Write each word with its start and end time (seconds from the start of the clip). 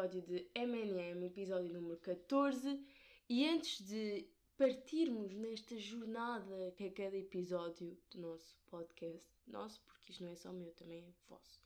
episódio 0.00 0.22
de 0.22 0.50
MNM, 0.54 1.26
episódio 1.26 1.70
número 1.74 1.98
14. 1.98 2.82
E 3.28 3.46
antes 3.46 3.86
de 3.86 4.26
partirmos 4.56 5.34
nesta 5.34 5.76
jornada 5.78 6.72
que 6.74 6.84
é 6.84 6.90
cada 6.90 7.16
episódio 7.16 7.98
do 8.10 8.18
nosso 8.18 8.56
podcast, 8.70 9.28
nosso, 9.46 9.78
porque 9.82 10.12
isto 10.12 10.24
não 10.24 10.30
é 10.30 10.36
só 10.36 10.52
meu, 10.52 10.70
também 10.72 11.00
é 11.00 11.12
vosso, 11.28 11.60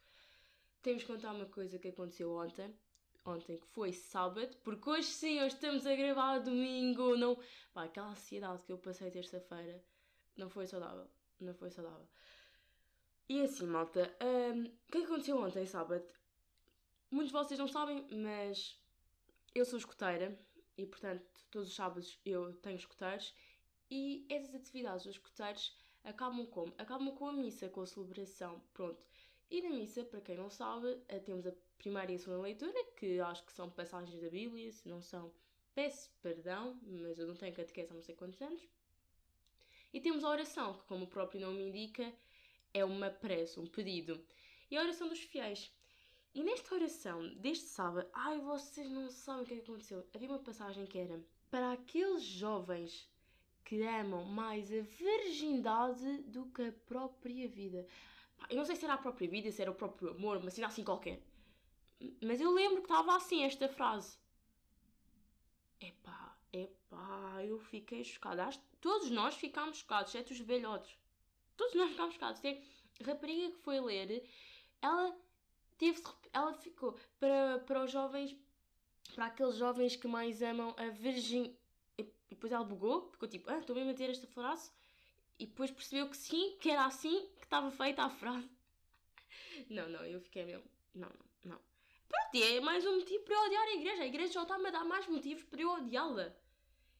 temos 0.82 1.04
que 1.04 1.12
contar 1.12 1.32
uma 1.32 1.46
coisa 1.46 1.78
que 1.78 1.88
aconteceu 1.88 2.32
ontem. 2.32 2.74
Ontem, 3.24 3.56
que 3.56 3.66
foi 3.68 3.92
sábado, 3.92 4.54
porque 4.62 4.90
hoje 4.90 5.08
sim, 5.08 5.38
hoje 5.38 5.54
estamos 5.54 5.86
a 5.86 5.94
gravar 5.94 6.40
domingo. 6.40 7.16
Não, 7.16 7.38
pá, 7.72 7.84
aquela 7.84 8.10
ansiedade 8.10 8.64
que 8.64 8.72
eu 8.72 8.76
passei 8.76 9.10
terça-feira 9.10 9.82
não 10.36 10.50
foi 10.50 10.66
saudável. 10.66 11.06
Não 11.40 11.54
foi 11.54 11.70
saudável. 11.70 12.06
E 13.26 13.40
assim, 13.40 13.66
malta, 13.66 14.14
um, 14.22 14.64
o 14.64 14.92
que 14.92 14.98
aconteceu 14.98 15.38
ontem, 15.38 15.64
sábado? 15.64 16.04
Muitos 17.14 17.30
de 17.30 17.38
vocês 17.38 17.60
não 17.60 17.68
sabem, 17.68 18.04
mas 18.10 18.76
eu 19.54 19.64
sou 19.64 19.78
escoteira 19.78 20.36
e, 20.76 20.84
portanto, 20.84 21.24
todos 21.48 21.68
os 21.68 21.74
sábados 21.76 22.18
eu 22.26 22.52
tenho 22.54 22.74
escoteiros 22.74 23.32
e 23.88 24.26
essas 24.28 24.52
atividades 24.52 25.04
dos 25.04 25.14
escoteiros 25.14 25.78
acabam 26.02 26.44
como? 26.44 26.74
Acabam 26.76 27.14
com 27.14 27.28
a 27.28 27.32
missa, 27.32 27.68
com 27.68 27.82
a 27.82 27.86
celebração, 27.86 28.60
pronto. 28.72 29.06
E 29.48 29.62
na 29.62 29.70
missa, 29.70 30.02
para 30.02 30.20
quem 30.20 30.34
não 30.34 30.50
sabe, 30.50 30.98
eh, 31.06 31.20
temos 31.20 31.46
a 31.46 31.52
primeira 31.78 32.10
e 32.10 32.16
a 32.16 32.18
segunda 32.18 32.42
leitura, 32.42 32.84
que 32.96 33.20
acho 33.20 33.46
que 33.46 33.52
são 33.52 33.70
passagens 33.70 34.20
da 34.20 34.28
Bíblia, 34.28 34.72
se 34.72 34.88
não 34.88 35.00
são, 35.00 35.32
peço 35.72 36.10
perdão, 36.20 36.80
mas 36.82 37.16
eu 37.16 37.28
não 37.28 37.36
tenho 37.36 37.54
catequese 37.54 37.92
há 37.92 37.94
não 37.94 38.02
sei 38.02 38.16
quantos 38.16 38.42
anos. 38.42 38.68
E 39.92 40.00
temos 40.00 40.24
a 40.24 40.30
oração, 40.30 40.74
que 40.74 40.84
como 40.86 41.04
o 41.04 41.08
próprio 41.08 41.42
nome 41.42 41.62
indica, 41.68 42.12
é 42.72 42.84
uma 42.84 43.08
prece, 43.08 43.60
um 43.60 43.68
pedido. 43.68 44.20
E 44.68 44.76
a 44.76 44.82
oração 44.82 45.08
dos 45.08 45.20
fiéis. 45.20 45.72
E 46.34 46.42
nesta 46.42 46.74
oração 46.74 47.28
deste 47.34 47.66
sábado, 47.66 48.08
ai, 48.12 48.40
vocês 48.40 48.90
não 48.90 49.08
sabem 49.08 49.44
o 49.44 49.46
que, 49.46 49.54
é 49.54 49.56
que 49.58 49.62
aconteceu. 49.62 50.04
Havia 50.12 50.28
uma 50.28 50.40
passagem 50.40 50.84
que 50.84 50.98
era 50.98 51.22
para 51.48 51.72
aqueles 51.72 52.24
jovens 52.24 53.08
que 53.64 53.80
amam 53.82 54.24
mais 54.24 54.70
a 54.72 54.80
virgindade 54.80 56.18
do 56.22 56.46
que 56.46 56.62
a 56.62 56.72
própria 56.86 57.48
vida. 57.48 57.86
Eu 58.50 58.56
não 58.56 58.64
sei 58.64 58.74
se 58.74 58.84
era 58.84 58.94
a 58.94 58.98
própria 58.98 59.28
vida, 59.28 59.52
se 59.52 59.62
era 59.62 59.70
o 59.70 59.74
próprio 59.74 60.10
amor, 60.10 60.42
mas 60.42 60.58
era 60.58 60.66
assim 60.66 60.82
qualquer. 60.82 61.22
Mas 62.20 62.40
eu 62.40 62.50
lembro 62.50 62.82
que 62.82 62.90
estava 62.90 63.16
assim 63.16 63.44
esta 63.44 63.68
frase. 63.68 64.18
Epá, 65.80 66.36
epá, 66.52 67.44
eu 67.44 67.60
fiquei 67.60 68.02
chocada. 68.02 68.50
Todos 68.80 69.08
nós 69.08 69.36
ficámos 69.36 69.78
chocados, 69.78 70.12
exceto 70.12 70.32
os 70.32 70.40
velhotes. 70.40 70.98
Todos 71.56 71.74
nós 71.74 71.90
ficámos 71.90 72.14
chocados. 72.14 72.40
Tem 72.40 72.60
rapariga 73.02 73.52
que 73.52 73.58
foi 73.58 73.80
ler, 73.80 74.28
ela 74.82 75.16
teve 75.78 76.00
ela 76.32 76.52
ficou 76.54 76.98
para, 77.20 77.60
para 77.60 77.84
os 77.84 77.92
jovens, 77.92 78.36
para 79.14 79.26
aqueles 79.26 79.56
jovens 79.56 79.94
que 79.94 80.08
mais 80.08 80.42
amam 80.42 80.74
a 80.76 80.88
virgem. 80.88 81.56
E 81.96 82.04
depois 82.30 82.52
ela 82.52 82.64
bugou, 82.64 83.08
ficou 83.12 83.28
tipo, 83.28 83.48
ah, 83.50 83.58
estou 83.58 83.76
mesmo 83.76 83.92
a 83.92 83.94
ter 83.94 84.10
esta 84.10 84.26
frase. 84.26 84.70
E 85.38 85.46
depois 85.46 85.70
percebeu 85.70 86.08
que 86.08 86.16
sim, 86.16 86.56
que 86.60 86.70
era 86.70 86.84
assim 86.84 87.28
que 87.38 87.44
estava 87.44 87.70
feita 87.70 88.02
a 88.02 88.10
frase. 88.10 88.50
Não, 89.70 89.88
não, 89.88 90.04
eu 90.04 90.20
fiquei 90.20 90.44
mesmo. 90.44 90.68
Não, 90.94 91.08
não, 91.08 91.26
não. 91.52 91.60
Pronto, 92.08 92.34
é 92.34 92.60
mais 92.60 92.84
um 92.84 92.96
motivo 92.96 93.24
para 93.24 93.34
eu 93.34 93.46
odiar 93.46 93.62
a 93.62 93.74
igreja. 93.74 94.02
A 94.02 94.06
igreja 94.06 94.32
já 94.32 94.42
está-me 94.42 94.68
a 94.68 94.70
dar 94.70 94.84
mais 94.84 95.06
motivos 95.06 95.44
para 95.44 95.60
eu 95.60 95.70
odiá-la. 95.70 96.34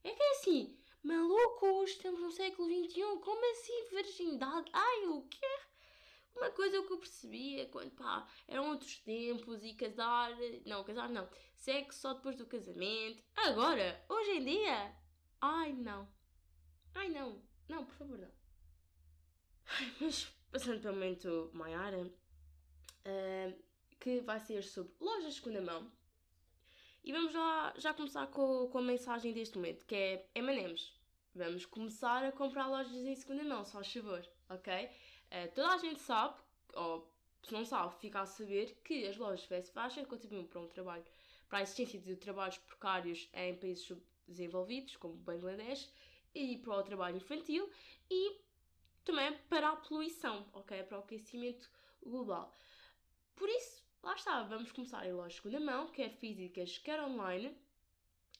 É 0.03 0.11
que 0.11 0.23
é 0.23 0.31
assim, 0.33 0.77
malucos, 1.03 1.91
estamos 1.91 2.21
no 2.21 2.31
século 2.31 2.69
XXI, 2.69 3.01
como 3.21 3.53
assim 3.53 3.85
virgindade? 3.91 4.71
Ai, 4.73 5.07
o 5.07 5.23
quê? 5.23 5.59
Uma 6.35 6.51
coisa 6.51 6.83
que 6.83 6.93
eu 6.93 6.99
percebia 6.99 7.67
quando, 7.67 7.93
pá, 7.93 8.27
eram 8.49 8.71
outros 8.71 8.99
tempos 8.99 9.63
e 9.63 9.75
casar. 9.75 10.33
Não, 10.67 10.83
casar 10.83 11.09
não. 11.09 11.29
Sexo 11.55 12.01
só 12.01 12.15
depois 12.15 12.37
do 12.37 12.47
casamento. 12.47 13.23
Agora, 13.37 14.05
hoje 14.09 14.31
em 14.33 14.45
dia. 14.45 14.95
Ai, 15.41 15.73
não. 15.73 16.09
Ai, 16.95 17.09
não. 17.09 17.41
Não, 17.69 17.85
por 17.85 17.95
favor, 17.95 18.19
não. 18.19 18.31
Ai, 19.67 19.95
mas, 20.01 20.25
passando 20.51 20.81
para 20.81 20.91
o 20.91 20.95
momento 20.95 21.51
Maiara, 21.55 21.99
uh, 22.03 23.65
que 24.01 24.21
vai 24.21 24.41
ser 24.41 24.63
sobre 24.63 24.93
lojas 25.01 25.35
de 25.35 25.41
segunda 25.41 25.61
mão. 25.61 25.91
E 27.03 27.13
vamos 27.13 27.35
lá 27.35 27.75
já 27.77 27.93
começar 27.93 28.27
com, 28.29 28.69
com 28.69 28.79
a 28.79 28.83
mensagem 28.83 29.33
deste 29.33 29.57
momento, 29.57 29.85
que 29.85 29.95
é 29.95 30.31
M&M's. 30.35 30.93
Vamos 31.35 31.67
começar 31.67 32.25
a 32.25 32.33
comprar 32.33 32.67
lojas 32.67 32.95
em 32.95 33.15
segunda 33.15 33.45
mão, 33.45 33.65
só 33.65 33.81
a 33.81 33.85
favor, 33.85 34.27
ok? 34.49 34.91
Uh, 35.35 35.53
toda 35.53 35.73
a 35.73 35.79
gente 35.79 36.01
sabe, 36.01 36.41
ou 36.75 37.13
se 37.43 37.53
não 37.53 37.65
sabe, 37.65 37.93
fica 37.97 38.21
a 38.21 38.27
saber 38.27 38.81
que 38.85 39.05
as 39.05 39.17
lojas 39.17 39.45
fast 39.45 39.73
fashion 39.73 40.05
contribuem 40.05 40.47
para 40.47 40.61
um 40.61 40.69
trabalho, 40.69 41.05
para 41.49 41.59
a 41.59 41.63
existência 41.63 41.99
de 41.99 42.15
trabalhos 42.15 42.57
precários 42.59 43.29
em 43.35 43.57
países 43.57 43.85
subdesenvolvidos, 43.85 44.97
como 44.97 45.15
Bangladesh, 45.15 45.93
e 46.33 46.59
para 46.59 46.79
o 46.79 46.83
trabalho 46.85 47.17
infantil 47.17 47.69
e 48.09 48.41
também 49.05 49.37
para 49.49 49.71
a 49.71 49.77
poluição, 49.77 50.47
ok? 50.53 50.85
Para 50.85 50.99
o 50.99 51.01
aquecimento 51.01 51.69
global. 52.01 52.53
Por 53.35 53.49
isso, 53.49 53.85
lá 54.05 54.15
está, 54.15 54.45
vamos 54.45 54.71
começar 54.71 55.05
em 55.05 55.13
lojas 55.13 55.35
de 55.35 55.41
segunda 55.43 55.61
mão, 55.61 55.91
quer 55.91 56.11
físicas, 56.11 56.79
quer 56.79 57.03
online. 57.03 57.57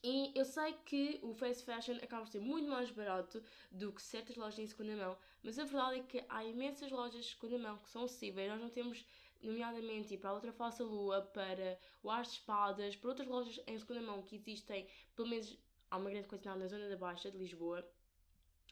E 0.07 0.31
eu 0.35 0.45
sei 0.45 0.71
que 0.85 1.19
o 1.23 1.33
fast 1.33 1.65
fashion 1.65 1.95
acaba 1.95 2.21
por 2.21 2.31
ser 2.31 2.39
muito 2.39 2.69
mais 2.69 2.91
barato 2.91 3.41
do 3.71 3.91
que 3.91 3.99
certas 3.99 4.35
lojas 4.37 4.59
em 4.59 4.67
segunda 4.67 4.95
mão, 4.95 5.17
mas 5.41 5.57
a 5.57 5.63
verdade 5.63 5.99
é 5.99 6.03
que 6.03 6.23
há 6.29 6.45
imensas 6.45 6.91
lojas 6.91 7.25
de 7.25 7.31
segunda 7.31 7.57
mão 7.57 7.79
que 7.79 7.89
são 7.89 8.03
acessíveis. 8.03 8.47
Nós 8.47 8.61
não 8.61 8.69
temos, 8.69 9.03
nomeadamente, 9.41 10.15
para 10.15 10.29
a 10.29 10.33
Outra 10.33 10.53
Falsa 10.53 10.83
Lua, 10.83 11.23
para 11.23 11.79
o 12.03 12.11
Ars 12.11 12.27
de 12.27 12.33
Espadas, 12.35 12.95
para 12.95 13.09
outras 13.09 13.27
lojas 13.27 13.59
em 13.65 13.79
segunda 13.79 14.03
mão 14.03 14.21
que 14.21 14.35
existem, 14.35 14.87
pelo 15.15 15.27
menos 15.27 15.57
há 15.89 15.97
uma 15.97 16.11
grande 16.11 16.27
quantidade 16.27 16.59
na 16.59 16.67
zona 16.67 16.87
da 16.87 16.97
Baixa 16.97 17.31
de 17.31 17.39
Lisboa. 17.39 17.83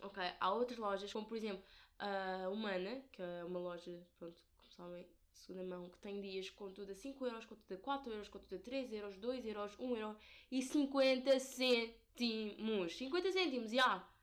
Ok, 0.03 0.21
há 0.39 0.53
outras 0.53 0.77
lojas, 0.77 1.11
como 1.11 1.25
por 1.25 1.35
exemplo 1.35 1.63
a 1.97 2.47
Humana, 2.49 3.01
que 3.11 3.23
é 3.23 3.43
uma 3.43 3.57
loja, 3.57 4.05
pronto, 4.19 4.39
sabem, 4.73 5.07
segunda 5.31 5.63
mão, 5.63 5.89
que 5.89 5.97
tem 5.99 6.21
dias 6.21 6.49
com 6.49 6.71
tudo 6.71 6.91
a 6.91 6.95
5 6.95 7.25
euros, 7.25 7.45
com 7.45 7.55
tudo 7.55 7.73
a 7.73 7.77
4 7.77 8.11
euros, 8.11 8.29
com 8.29 8.39
tudo 8.39 8.55
a 8.55 8.59
3 8.59 8.93
euros, 8.93 9.17
2 9.17 9.45
euros, 9.45 9.79
1 9.79 9.95
euro 9.97 10.17
e 10.51 10.61
50 10.61 11.39
cêntimos. 11.39 12.97
50 12.97 13.31
cêntimos, 13.31 13.71
já! 13.71 13.75
Yeah. 13.75 14.13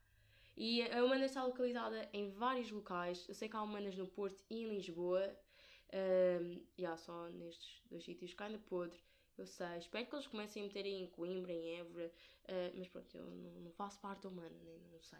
E 0.56 0.82
a 0.82 1.02
Humana 1.02 1.24
está 1.24 1.42
localizada 1.42 2.08
em 2.12 2.28
vários 2.30 2.70
locais. 2.70 3.26
Eu 3.26 3.34
sei 3.34 3.48
que 3.48 3.56
há 3.56 3.62
Humanas 3.62 3.96
no 3.96 4.06
Porto 4.06 4.44
e 4.50 4.62
em 4.62 4.68
Lisboa. 4.68 5.34
Um, 5.92 6.62
e 6.76 6.86
há 6.86 6.96
só 6.96 7.28
nestes 7.30 7.82
dois 7.88 8.04
sítios 8.04 8.34
cá 8.34 8.44
ainda 8.44 8.58
podre. 8.58 8.98
Eu 9.36 9.46
sei, 9.46 9.78
espero 9.78 10.06
que 10.06 10.14
eles 10.14 10.26
comecem 10.26 10.62
a 10.62 10.66
meter 10.66 10.84
em 10.84 11.06
Coimbra, 11.06 11.50
em 11.50 11.78
Évora, 11.78 12.12
uh, 12.44 12.76
mas 12.76 12.88
pronto, 12.88 13.16
eu 13.16 13.24
não, 13.24 13.60
não, 13.62 13.72
faço 13.72 13.98
parte 13.98 14.26
humana, 14.26 14.54
nem 14.62 14.78
não 14.92 15.00
sei. 15.00 15.18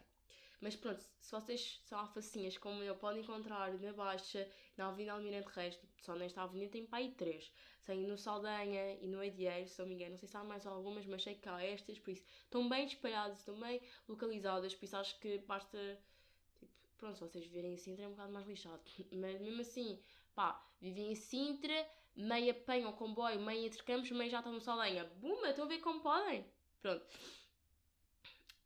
Mas 0.61 0.75
pronto, 0.75 1.03
se 1.19 1.31
vocês 1.31 1.81
são 1.83 1.99
alfacinhas 1.99 2.57
como 2.57 2.83
eu, 2.83 2.95
podem 2.95 3.23
encontrar 3.23 3.73
na 3.79 3.91
Baixa, 3.93 4.47
na 4.77 4.87
Avenida 4.87 5.13
Almirante 5.13 5.49
Reis, 5.49 5.77
só 6.01 6.15
nesta 6.15 6.43
avenida 6.43 6.71
tem 6.71 6.87
aí 6.91 7.11
três. 7.11 7.51
Tem 7.83 8.07
no 8.07 8.15
Saldanha 8.15 8.93
e 9.01 9.07
no 9.07 9.23
Edieiro, 9.23 9.67
se 9.67 9.79
não 9.79 9.87
me 9.87 9.95
engano, 9.95 10.11
não 10.11 10.17
sei 10.17 10.29
se 10.29 10.37
há 10.37 10.43
mais 10.43 10.67
algumas, 10.67 11.05
mas 11.07 11.23
sei 11.23 11.33
que 11.33 11.49
há 11.49 11.61
estas, 11.63 11.97
por 11.97 12.11
isso 12.11 12.23
estão 12.43 12.69
bem 12.69 12.85
espalhadas, 12.85 13.39
estão 13.39 13.59
bem 13.59 13.81
localizadas, 14.07 14.75
por 14.75 14.85
isso 14.85 14.95
acho 14.95 15.19
que 15.19 15.39
basta 15.39 15.99
Tipo, 16.59 16.71
pronto, 16.97 17.15
se 17.15 17.21
vocês 17.21 17.45
viverem 17.45 17.73
em 17.73 17.77
Sintra 17.77 18.05
é 18.05 18.07
um 18.07 18.11
bocado 18.11 18.31
mais 18.31 18.47
lixado. 18.47 18.81
Mas 19.11 19.41
mesmo 19.41 19.61
assim, 19.61 19.99
pá, 20.35 20.63
vivem 20.79 21.11
em 21.11 21.15
Sintra, 21.15 21.87
meio 22.15 22.51
apanham 22.51 22.91
o 22.91 22.93
comboio, 22.93 23.41
meio 23.41 23.65
entre 23.65 23.81
campos, 23.83 24.11
meio 24.11 24.29
já 24.29 24.39
estão 24.39 24.53
no 24.53 24.61
Saldanha. 24.61 25.05
Buma, 25.15 25.49
estão 25.49 25.65
a 25.65 25.67
ver 25.67 25.79
como 25.79 26.01
podem? 26.01 26.45
Pronto. 26.81 27.05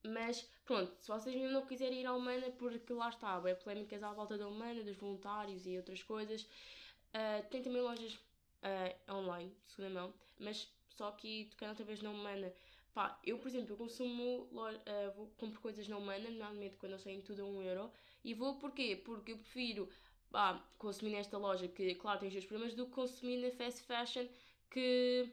Mas, 0.08 0.48
pronto, 0.66 0.94
se 1.00 1.08
vocês 1.08 1.36
ainda 1.36 1.50
não 1.50 1.66
quiserem 1.66 2.02
ir 2.02 2.06
à 2.06 2.14
Humana, 2.14 2.52
porque 2.52 2.94
lá 2.94 3.10
está, 3.10 3.42
é 3.46 3.56
polémicas 3.56 4.04
à 4.04 4.14
volta 4.14 4.38
da 4.38 4.48
Humana, 4.48 4.84
dos 4.84 4.98
voluntários 4.98 5.66
e 5.66 5.78
outras 5.78 6.04
coisas, 6.04 6.44
uh, 6.44 7.50
tem 7.50 7.62
também 7.62 7.82
lojas 7.82 8.14
uh, 8.14 9.14
online, 9.14 9.52
de 9.66 9.72
segunda 9.72 10.02
mão, 10.02 10.14
mas 10.40 10.72
só 10.90 11.12
que 11.12 11.48
tocando 11.52 11.70
outra 11.70 11.86
vez 11.86 12.02
na 12.02 12.12
Humana, 12.12 12.54
Pá, 12.96 13.20
eu, 13.26 13.38
por 13.38 13.50
exemplo, 13.50 13.74
eu 13.74 13.78
consumo, 13.78 14.48
uh, 14.54 15.12
vou, 15.18 15.28
compro 15.38 15.60
coisas 15.60 15.86
na 15.90 15.98
Humana, 15.98 16.30
normalmente 16.30 16.78
quando 16.78 16.94
eu 16.94 17.00
saio 17.00 17.22
tudo 17.22 17.42
a 17.42 17.46
1 17.46 17.62
euro. 17.64 17.92
E 18.24 18.34
vou 18.34 18.56
porquê? 18.56 18.96
Porque 19.04 19.34
eu 19.34 19.38
prefiro 19.38 19.90
pá, 20.32 20.66
consumir 20.78 21.12
nesta 21.12 21.38
loja, 21.38 21.68
que 21.68 21.94
claro 21.96 22.20
tem 22.20 22.30
os 22.30 22.34
seus 22.34 22.46
problemas, 22.46 22.74
do 22.74 22.86
que 22.86 22.94
consumir 22.94 23.38
na 23.38 23.52
fast 23.52 23.82
fashion, 23.84 24.26
que 24.72 25.30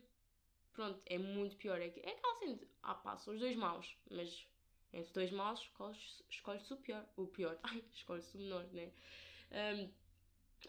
pronto, 0.72 1.00
é 1.06 1.16
muito 1.19 1.54
pior. 1.56 1.80
É, 1.80 1.86
é 1.86 2.10
aquela 2.10 2.32
assim, 2.34 2.60
ah 2.82 2.96
pá, 2.96 3.16
são 3.16 3.32
os 3.32 3.38
dois 3.38 3.54
maus, 3.54 3.96
mas 4.10 4.44
entre 4.92 5.12
dois 5.12 5.30
maus 5.30 5.60
escolhes, 5.60 6.22
escolhes 6.28 6.70
o 6.70 6.76
pior. 6.76 7.04
O 7.16 7.26
pior, 7.26 7.58
ai, 7.62 7.82
escolhes 7.92 8.32
o 8.34 8.38
menor, 8.38 8.64
né? 8.72 8.90
Um, 9.50 9.90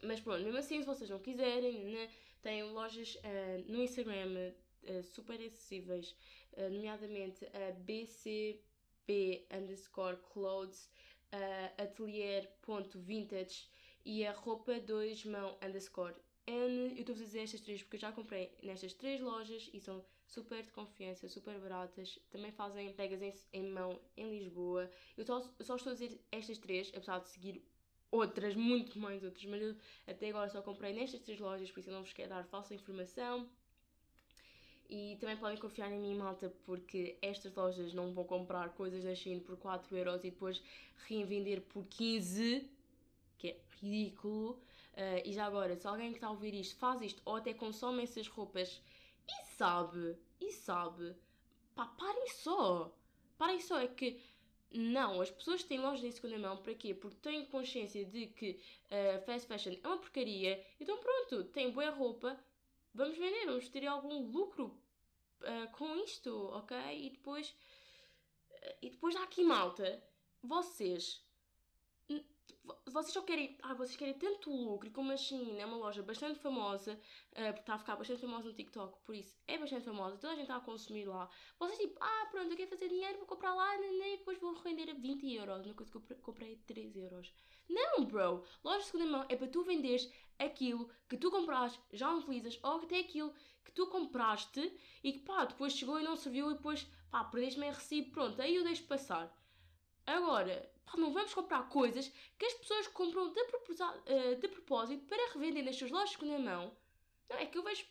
mas 0.03 0.19
pronto, 0.19 0.43
mesmo 0.43 0.57
assim, 0.57 0.79
se 0.79 0.85
vocês 0.85 1.09
não 1.09 1.19
quiserem, 1.19 1.85
né, 1.85 2.09
tem 2.41 2.63
lojas 2.63 3.15
uh, 3.15 3.71
no 3.71 3.81
Instagram 3.81 4.51
uh, 4.83 5.03
super 5.03 5.35
acessíveis, 5.35 6.15
uh, 6.53 6.69
nomeadamente 6.69 7.45
a 7.45 7.71
BCB 7.71 9.47
underscore 9.51 10.17
clothes, 10.33 10.89
uh, 11.31 11.81
atelier.vintage 11.81 13.67
e 14.05 14.25
a 14.25 14.33
roupa 14.33 14.79
2 14.79 15.25
mão 15.25 15.57
underscore 15.61 16.15
N, 16.45 16.94
eu 16.95 17.00
estou 17.00 17.15
a 17.15 17.17
dizer 17.17 17.39
estas 17.39 17.61
três 17.61 17.81
porque 17.81 17.95
eu 17.95 18.01
já 18.01 18.11
comprei 18.11 18.51
nestas 18.61 18.94
três 18.94 19.21
lojas 19.21 19.69
e 19.73 19.79
são 19.79 20.03
super 20.27 20.61
de 20.61 20.71
confiança, 20.71 21.29
super 21.29 21.57
baratas. 21.59 22.19
Também 22.29 22.51
fazem 22.51 22.91
pegas 22.94 23.21
em, 23.21 23.33
em 23.53 23.63
mão 23.63 24.00
em 24.17 24.29
Lisboa. 24.39 24.89
Eu 25.17 25.25
só, 25.25 25.41
só 25.61 25.75
estou 25.75 25.91
a 25.91 25.94
dizer 25.94 26.19
estas 26.31 26.57
três, 26.57 26.91
apesar 26.94 27.19
de 27.19 27.29
seguir 27.29 27.63
outras, 28.11 28.55
muito 28.55 29.00
mais 29.00 29.23
outras, 29.23 29.45
mas 29.45 29.61
eu 29.61 29.75
até 30.05 30.29
agora 30.29 30.50
só 30.50 30.61
comprei 30.61 30.94
nestas 30.94 31.21
três 31.21 31.39
lojas, 31.39 31.71
por 31.71 31.79
isso 31.79 31.89
eu 31.89 31.95
não 31.95 32.03
vos 32.03 32.13
quero 32.13 32.29
dar 32.29 32.45
falsa 32.45 32.73
informação. 32.73 33.50
E 34.89 35.17
também 35.19 35.38
podem 35.38 35.57
confiar 35.57 35.91
em 35.91 36.00
mim, 36.00 36.15
malta, 36.15 36.53
porque 36.65 37.17
estas 37.21 37.55
lojas 37.55 37.94
não 37.94 38.13
vão 38.13 38.25
comprar 38.25 38.69
coisas 38.69 39.03
da 39.03 39.15
China 39.15 39.41
por 39.41 39.57
4€ 39.57 39.91
euros 39.95 40.23
e 40.23 40.29
depois 40.29 40.61
reinvender 41.07 41.61
por 41.61 41.85
15, 41.85 42.59
que 42.59 42.61
é 42.61 42.72
ridículo. 43.83 44.62
Uh, 44.94 45.21
e 45.25 45.33
já 45.33 45.45
agora, 45.45 45.75
se 45.75 45.88
alguém 45.88 46.12
que 46.12 46.18
está 46.18 46.27
a 46.27 46.31
ouvir 46.31 46.53
isto 46.53 46.75
faz 46.77 47.01
isto 47.01 47.21
ou 47.25 47.35
até 47.35 47.53
consome 47.53 48.03
essas 48.03 48.27
roupas 48.27 48.81
e 49.27 49.45
sabe, 49.56 50.15
e 50.39 50.51
sabe, 50.51 51.15
pá, 51.75 51.88
parem 51.88 52.27
só. 52.30 52.95
Parem 53.38 53.59
só, 53.59 53.80
é 53.80 53.88
que 53.88 54.21
não, 54.71 55.21
as 55.21 55.30
pessoas 55.30 55.63
têm 55.63 55.80
lojas 55.80 56.03
em 56.03 56.12
segunda 56.12 56.38
mão, 56.38 56.57
para 56.57 56.74
quê? 56.75 56.94
Porque 56.94 57.18
têm 57.18 57.45
consciência 57.45 58.06
de 58.06 58.27
que 58.27 58.59
uh, 58.85 59.25
fast 59.25 59.47
fashion 59.47 59.74
é 59.83 59.88
uma 59.88 59.97
porcaria, 59.97 60.63
então 60.79 60.97
pronto, 60.97 61.44
tem 61.45 61.71
boa 61.71 61.89
roupa, 61.89 62.39
vamos 62.94 63.18
vender, 63.18 63.45
vamos 63.45 63.68
ter 63.69 63.86
algum 63.86 64.31
lucro 64.31 64.79
uh, 65.41 65.71
com 65.71 65.95
isto, 65.97 66.50
ok? 66.53 66.77
E 67.06 67.09
depois, 67.12 67.56
e 68.81 68.89
depois 68.89 69.15
há 69.15 69.24
aqui 69.24 69.44
malta, 69.44 70.03
vocês 70.41 71.22
vocês 72.93 73.13
só 73.13 73.21
querem, 73.21 73.57
ah, 73.63 73.73
vocês 73.73 73.95
querem 73.95 74.13
tanto 74.13 74.51
lucro, 74.51 74.89
como 74.91 75.11
a 75.11 75.17
Shein 75.17 75.59
é 75.59 75.65
uma 75.65 75.77
loja 75.77 76.03
bastante 76.03 76.39
famosa, 76.39 76.93
uh, 76.93 77.45
porque 77.47 77.59
está 77.59 77.73
a 77.73 77.79
ficar 77.79 77.95
bastante 77.95 78.21
famosa 78.21 78.47
no 78.47 78.53
TikTok, 78.53 78.99
por 79.03 79.15
isso 79.15 79.35
é 79.47 79.57
bastante 79.57 79.83
famosa, 79.83 80.17
toda 80.17 80.33
a 80.33 80.35
gente 80.35 80.43
está 80.43 80.57
a 80.57 80.61
consumir 80.61 81.05
lá. 81.05 81.27
Vocês 81.59 81.79
tipo, 81.79 81.97
ah, 81.99 82.27
pronto, 82.29 82.51
eu 82.51 82.57
quero 82.57 82.69
fazer 82.69 82.89
dinheiro, 82.89 83.17
vou 83.17 83.25
comprar 83.25 83.53
lá 83.55 83.75
e 83.77 84.17
depois 84.17 84.39
vou 84.39 84.53
render 84.53 84.89
a 84.91 84.93
20 84.93 85.33
euros, 85.33 85.65
uma 85.65 85.73
coisa 85.73 85.91
que 85.91 85.97
eu 85.97 86.17
comprei 86.17 86.53
a 86.53 86.57
3 86.67 86.95
euros. 86.95 87.33
Não, 87.67 88.05
bro! 88.05 88.43
Loja 88.63 88.79
de 88.79 88.85
segunda 88.85 89.05
mão 89.07 89.25
é 89.27 89.35
para 89.35 89.47
tu 89.47 89.63
venderes 89.63 90.11
aquilo 90.37 90.89
que 91.09 91.17
tu 91.17 91.31
compraste, 91.31 91.81
já 91.91 92.13
utilizas, 92.13 92.59
ou 92.63 92.81
até 92.81 92.99
aquilo 92.99 93.33
que 93.65 93.71
tu 93.71 93.87
compraste 93.87 94.71
e 95.03 95.13
que 95.13 95.19
pá, 95.19 95.45
depois 95.45 95.73
chegou 95.73 95.99
e 95.99 96.03
não 96.03 96.15
serviu 96.15 96.51
e 96.51 96.55
depois 96.55 96.87
pá, 97.09 97.23
perdeste-me 97.23 97.67
em 97.67 97.71
recibo, 97.71 98.11
pronto, 98.11 98.41
aí 98.41 98.55
eu 98.55 98.63
deixo 98.63 98.83
passar. 98.83 99.35
Agora, 100.05 100.69
pá, 100.85 100.97
não 100.97 101.12
vamos 101.12 101.33
comprar 101.33 101.69
coisas 101.69 102.12
que 102.38 102.45
as 102.45 102.53
pessoas 102.56 102.88
compram 102.88 103.31
de, 103.31 103.39
uh, 103.39 104.35
de 104.39 104.47
propósito 104.47 105.06
para 105.06 105.33
revender 105.33 105.63
nas 105.63 105.75
suas 105.75 105.91
lojas 105.91 106.09
de 106.12 106.18
segunda 106.18 106.39
mão. 106.39 106.75
Não, 107.30 107.38
é 107.38 107.45
que 107.45 107.57
eu 107.57 107.63
vejo 107.63 107.85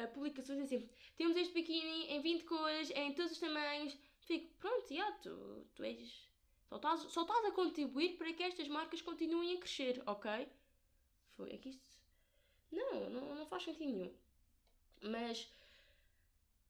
uh, 0.00 0.08
publicações 0.12 0.60
assim, 0.60 0.88
temos 1.16 1.36
este 1.36 1.54
biquíni 1.54 2.06
em 2.06 2.20
20 2.20 2.44
cores, 2.44 2.90
em 2.90 3.12
todos 3.14 3.32
os 3.32 3.38
tamanhos. 3.38 3.96
Fico, 4.20 4.52
pronto, 4.58 4.94
já, 4.94 5.10
tu, 5.12 5.66
tu 5.74 5.82
és... 5.82 6.28
Só 6.68 6.76
estás, 6.76 7.00
só 7.00 7.22
estás 7.22 7.44
a 7.46 7.52
contribuir 7.52 8.18
para 8.18 8.32
que 8.34 8.42
estas 8.42 8.68
marcas 8.68 9.00
continuem 9.00 9.56
a 9.56 9.60
crescer, 9.60 10.02
ok? 10.06 10.46
Foi, 11.30 11.50
é 11.50 11.56
que 11.56 11.70
isto... 11.70 11.88
Não, 12.70 13.08
não, 13.08 13.34
não 13.36 13.46
faz 13.46 13.62
sentido 13.62 13.90
nenhum. 13.90 14.14
Mas, 15.00 15.50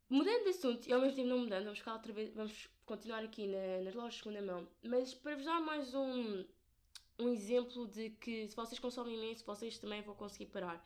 mudando 0.08 0.44
de 0.44 0.50
assunto, 0.50 0.88
e 0.88 0.92
ao 0.92 1.00
mesmo 1.00 1.16
tempo 1.16 1.28
não 1.28 1.38
mudando, 1.38 1.64
vamos 1.64 1.78
ficar 1.78 1.94
outra 1.94 2.12
vez, 2.12 2.34
vamos 2.34 2.68
continuar 2.86 3.22
aqui 3.22 3.46
na, 3.46 3.82
nas 3.82 3.94
lojas 3.94 4.14
de 4.14 4.22
segunda 4.22 4.42
mão, 4.42 4.68
mas 4.82 5.14
para 5.14 5.36
vos 5.36 5.44
dar 5.44 5.60
mais 5.60 5.94
um, 5.94 6.44
um 7.18 7.28
exemplo 7.28 7.86
de 7.88 8.10
que 8.10 8.48
se 8.48 8.56
vocês 8.56 8.78
consomem 8.78 9.16
imenso, 9.16 9.44
vocês 9.44 9.78
também 9.78 10.02
vão 10.02 10.14
conseguir 10.14 10.46
parar. 10.46 10.82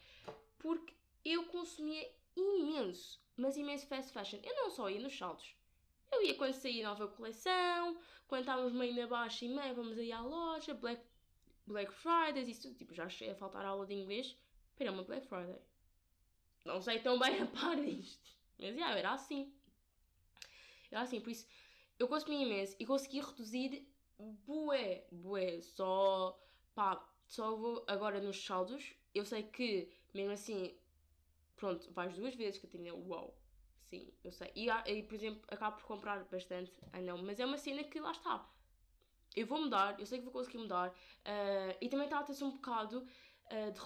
Porque 0.58 0.94
eu 1.24 1.44
consumia 1.46 2.10
imenso, 2.36 3.20
mas 3.36 3.56
imenso 3.56 3.86
fast 3.86 4.12
fashion. 4.12 4.40
Eu 4.42 4.54
não 4.56 4.70
só 4.70 4.88
ia 4.90 5.00
nos 5.00 5.16
saltos. 5.16 5.54
Eu 6.10 6.22
ia 6.22 6.34
quando 6.34 6.54
saía 6.54 6.86
nova 6.86 7.08
coleção, 7.08 7.96
quando 8.26 8.40
estávamos 8.40 8.72
meio 8.72 8.94
na 8.94 9.06
baixa 9.06 9.44
e 9.44 9.48
meio, 9.48 9.74
vamos 9.74 9.98
aí 9.98 10.12
à 10.12 10.20
loja, 10.20 10.74
Black, 10.74 11.02
Black 11.66 11.92
Fridays, 11.92 12.48
isso 12.48 12.74
tipo, 12.74 12.94
já 12.94 13.08
cheguei 13.08 13.32
a 13.32 13.36
faltar 13.36 13.64
aula 13.64 13.86
de 13.86 13.94
inglês 13.94 14.36
para 14.76 14.90
uma 14.90 15.04
Black 15.04 15.26
Friday. 15.26 15.60
Não 16.64 16.80
sei 16.80 16.98
tão 17.00 17.18
bem 17.18 17.40
a 17.40 17.46
par 17.46 17.76
disto. 17.76 18.41
Mas 18.58 18.76
já, 18.76 18.90
era 18.96 19.12
assim. 19.12 19.52
Era 20.90 21.02
assim, 21.02 21.20
por 21.20 21.30
isso 21.30 21.46
eu 21.98 22.08
consumi 22.08 22.42
imenso 22.42 22.74
e 22.80 22.84
consegui 22.84 23.20
reduzir 23.20 23.86
bué, 24.18 25.06
bué. 25.10 25.60
Só, 25.60 26.38
pá, 26.74 27.00
só 27.26 27.54
vou 27.56 27.84
agora 27.86 28.20
nos 28.20 28.44
saldos. 28.44 28.94
Eu 29.14 29.24
sei 29.24 29.44
que, 29.44 29.88
mesmo 30.12 30.32
assim, 30.32 30.76
pronto, 31.56 31.92
vais 31.92 32.14
duas 32.16 32.34
vezes, 32.34 32.58
que 32.58 32.66
Catarina, 32.66 32.94
uau. 32.94 33.38
Sim, 33.88 34.12
eu 34.24 34.32
sei. 34.32 34.50
E, 34.54 34.68
e, 34.68 35.02
por 35.02 35.14
exemplo, 35.14 35.42
acabo 35.48 35.76
por 35.76 35.86
comprar 35.86 36.24
bastante. 36.24 36.72
Ah, 36.92 37.00
não, 37.00 37.18
mas 37.18 37.38
é 37.38 37.46
uma 37.46 37.58
cena 37.58 37.84
que 37.84 38.00
lá 38.00 38.10
está. 38.10 38.48
Eu 39.36 39.46
vou 39.46 39.60
mudar, 39.60 39.98
eu 40.00 40.06
sei 40.06 40.18
que 40.18 40.24
vou 40.24 40.32
conseguir 40.32 40.58
mudar. 40.58 40.90
Uh, 40.90 41.76
e 41.80 41.88
também 41.88 42.08
ter 42.08 42.44
um 42.44 42.50
bocado 42.50 43.06
uh, 43.46 43.70
de 43.70 43.80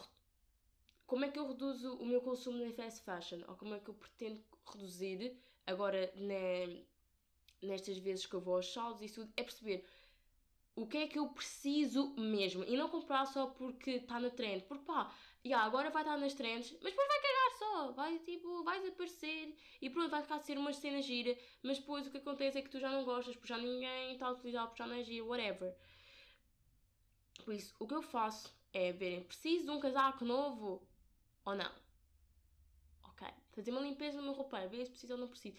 como 1.07 1.25
é 1.25 1.31
que 1.31 1.39
eu 1.39 1.47
reduzo 1.47 1.95
o 1.97 2.05
meu 2.05 2.21
consumo 2.21 2.65
na 2.65 2.73
fast 2.73 3.03
fashion, 3.03 3.41
ou 3.47 3.57
como 3.57 3.75
é 3.75 3.79
que 3.79 3.89
eu 3.89 3.95
pretendo 3.95 4.43
reduzir 4.67 5.39
agora 5.67 6.13
na, 6.17 6.83
nestas 7.63 7.99
vezes 7.99 8.27
que 8.27 8.35
eu 8.35 8.41
vou 8.41 8.57
aos 8.57 8.73
saldos 8.73 9.03
e 9.03 9.13
tudo, 9.13 9.33
é 9.37 9.43
perceber 9.43 9.85
o 10.75 10.87
que 10.87 10.99
é 10.99 11.07
que 11.07 11.19
eu 11.19 11.29
preciso 11.29 12.15
mesmo. 12.19 12.63
E 12.65 12.77
não 12.77 12.89
comprar 12.89 13.25
só 13.27 13.47
porque 13.47 13.93
está 13.93 14.21
na 14.21 14.31
trend, 14.31 14.65
porque 14.65 14.85
pá, 14.85 15.13
yeah, 15.45 15.65
agora 15.65 15.91
vai 15.91 16.03
estar 16.03 16.19
nas 16.19 16.35
trends, 16.35 16.71
mas 16.83 16.93
depois 16.93 17.09
vai 17.09 17.21
cagar 17.21 17.59
só, 17.59 17.93
vai 17.93 18.19
tipo, 18.19 18.63
vai 18.63 18.81
desaparecer 18.81 19.57
e 19.81 19.89
pronto, 19.89 20.11
vai 20.11 20.23
ficar 20.23 20.37
a 20.37 20.41
ser 20.41 20.59
uma 20.59 20.73
cena 20.73 21.01
gira, 21.01 21.37
mas 21.63 21.79
depois 21.79 22.07
o 22.07 22.11
que 22.11 22.19
acontece 22.19 22.59
é 22.59 22.63
que 22.63 22.69
tu 22.69 22.79
já 22.79 22.91
não 22.91 23.05
gostas, 23.05 23.35
porque 23.37 23.49
já 23.49 23.59
ninguém 23.59 24.13
está 24.13 24.27
a 24.27 24.33
utilizar, 24.33 24.67
porque 24.67 24.83
já 24.83 24.87
não 24.87 24.97
é 24.97 25.03
gira, 25.03 25.25
whatever. 25.25 25.75
Por 27.45 27.55
isso, 27.55 27.75
o 27.79 27.87
que 27.87 27.95
eu 27.95 28.03
faço 28.03 28.55
é 28.73 28.93
verem, 28.93 29.23
preciso 29.23 29.65
de 29.65 29.71
um 29.71 29.81
casaco 29.81 30.25
novo 30.25 30.87
ou 31.47 31.55
não? 31.55 31.71
Ok, 33.05 33.27
fazer 33.53 33.71
uma 33.71 33.81
limpeza 33.81 34.19
no 34.19 34.25
meu 34.25 34.33
roupeiro, 34.33 34.69
ver 34.69 34.85
se 34.85 34.91
preciso 34.91 35.15
ou 35.15 35.21
não 35.21 35.29
preciso. 35.29 35.57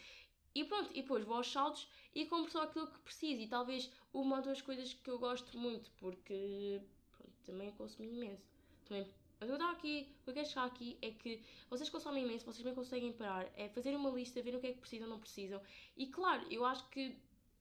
E 0.54 0.64
pronto, 0.66 0.92
e 0.92 1.02
depois 1.02 1.24
vou 1.24 1.38
aos 1.38 1.52
saldos 1.52 1.88
e 2.14 2.26
compro 2.26 2.52
só 2.52 2.64
aquilo 2.64 2.88
que 2.88 3.00
preciso. 3.00 3.42
E 3.42 3.48
talvez 3.48 3.92
uma 4.14 4.38
ou 4.38 4.42
duas 4.42 4.62
coisas 4.62 4.94
que 4.94 5.10
eu 5.10 5.18
gosto 5.18 5.58
muito, 5.58 5.90
porque 5.98 6.82
pronto, 7.16 7.34
também 7.46 7.72
consumo 7.72 8.10
imenso. 8.10 8.44
Também, 8.86 9.08
mas 9.40 9.50
eu 9.50 9.56
estou 9.56 9.70
aqui, 9.70 10.16
o 10.22 10.24
que 10.24 10.30
eu 10.32 10.34
quero 10.34 10.48
chegar 10.48 10.66
aqui 10.66 10.98
é 11.02 11.12
que 11.12 11.44
vocês 11.70 11.90
consomem 11.90 12.24
imenso, 12.24 12.46
vocês 12.46 12.64
bem 12.64 12.74
conseguem 12.74 13.14
parar, 13.14 13.52
é 13.56 13.70
fazer 13.70 13.96
uma 13.96 14.10
lista, 14.10 14.42
ver 14.42 14.56
o 14.56 14.60
que 14.60 14.68
é 14.68 14.74
que 14.74 14.80
precisam 14.80 15.08
ou 15.08 15.14
não 15.14 15.20
precisam. 15.20 15.62
E 15.96 16.08
claro, 16.08 16.46
eu 16.52 16.66
acho 16.66 16.88
que 16.90 17.16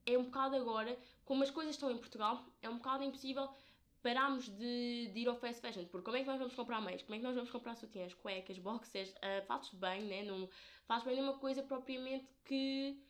é 0.06 0.16
um 0.16 0.24
bocado 0.24 0.56
agora, 0.56 0.98
como 1.24 1.42
as 1.42 1.50
coisas 1.50 1.74
estão 1.74 1.90
em 1.90 1.98
Portugal, 1.98 2.44
é 2.62 2.70
um 2.70 2.78
bocado 2.78 3.04
impossível 3.04 3.50
pararmos 4.06 4.48
de, 4.48 5.10
de, 5.12 5.18
ir 5.18 5.28
ao 5.28 5.34
fast 5.34 5.60
fashion, 5.60 5.84
porque 5.86 6.04
como 6.04 6.16
é 6.16 6.20
que 6.20 6.28
nós 6.28 6.38
vamos 6.38 6.54
comprar 6.54 6.80
meios? 6.80 7.02
Como 7.02 7.16
é 7.16 7.18
que 7.18 7.24
nós 7.24 7.34
vamos 7.34 7.50
comprar 7.50 7.74
sutiãs, 7.74 8.14
cuecas, 8.14 8.56
boxers, 8.56 9.10
uh, 9.10 9.70
de 9.70 9.76
banho, 9.76 10.06
né? 10.06 10.22
Não, 10.22 10.48
faz 10.86 11.02
bem 11.02 11.20
uma 11.20 11.36
coisa 11.38 11.60
propriamente 11.64 12.28
que. 12.44 13.02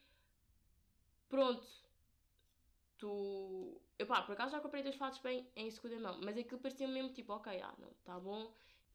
Pronto. 1.29 1.67
Tu. 2.97 3.79
Eu 3.99 4.07
pá, 4.07 4.23
por 4.23 4.33
acaso 4.33 4.53
já 4.53 4.61
comprei 4.61 4.83
dois 4.83 4.97
fatos 4.97 5.19
bem 5.19 5.47
em 5.55 5.71
segunda 5.71 6.01
mão, 6.01 6.19
mas 6.25 6.39
aquilo 6.39 6.61
parecia 6.61 6.89
mesmo 6.89 7.13
tipo, 7.13 7.35
ok, 7.35 7.61
ah, 7.61 7.75
não, 7.79 7.91
tá 8.03 8.19
bom. 8.19 8.51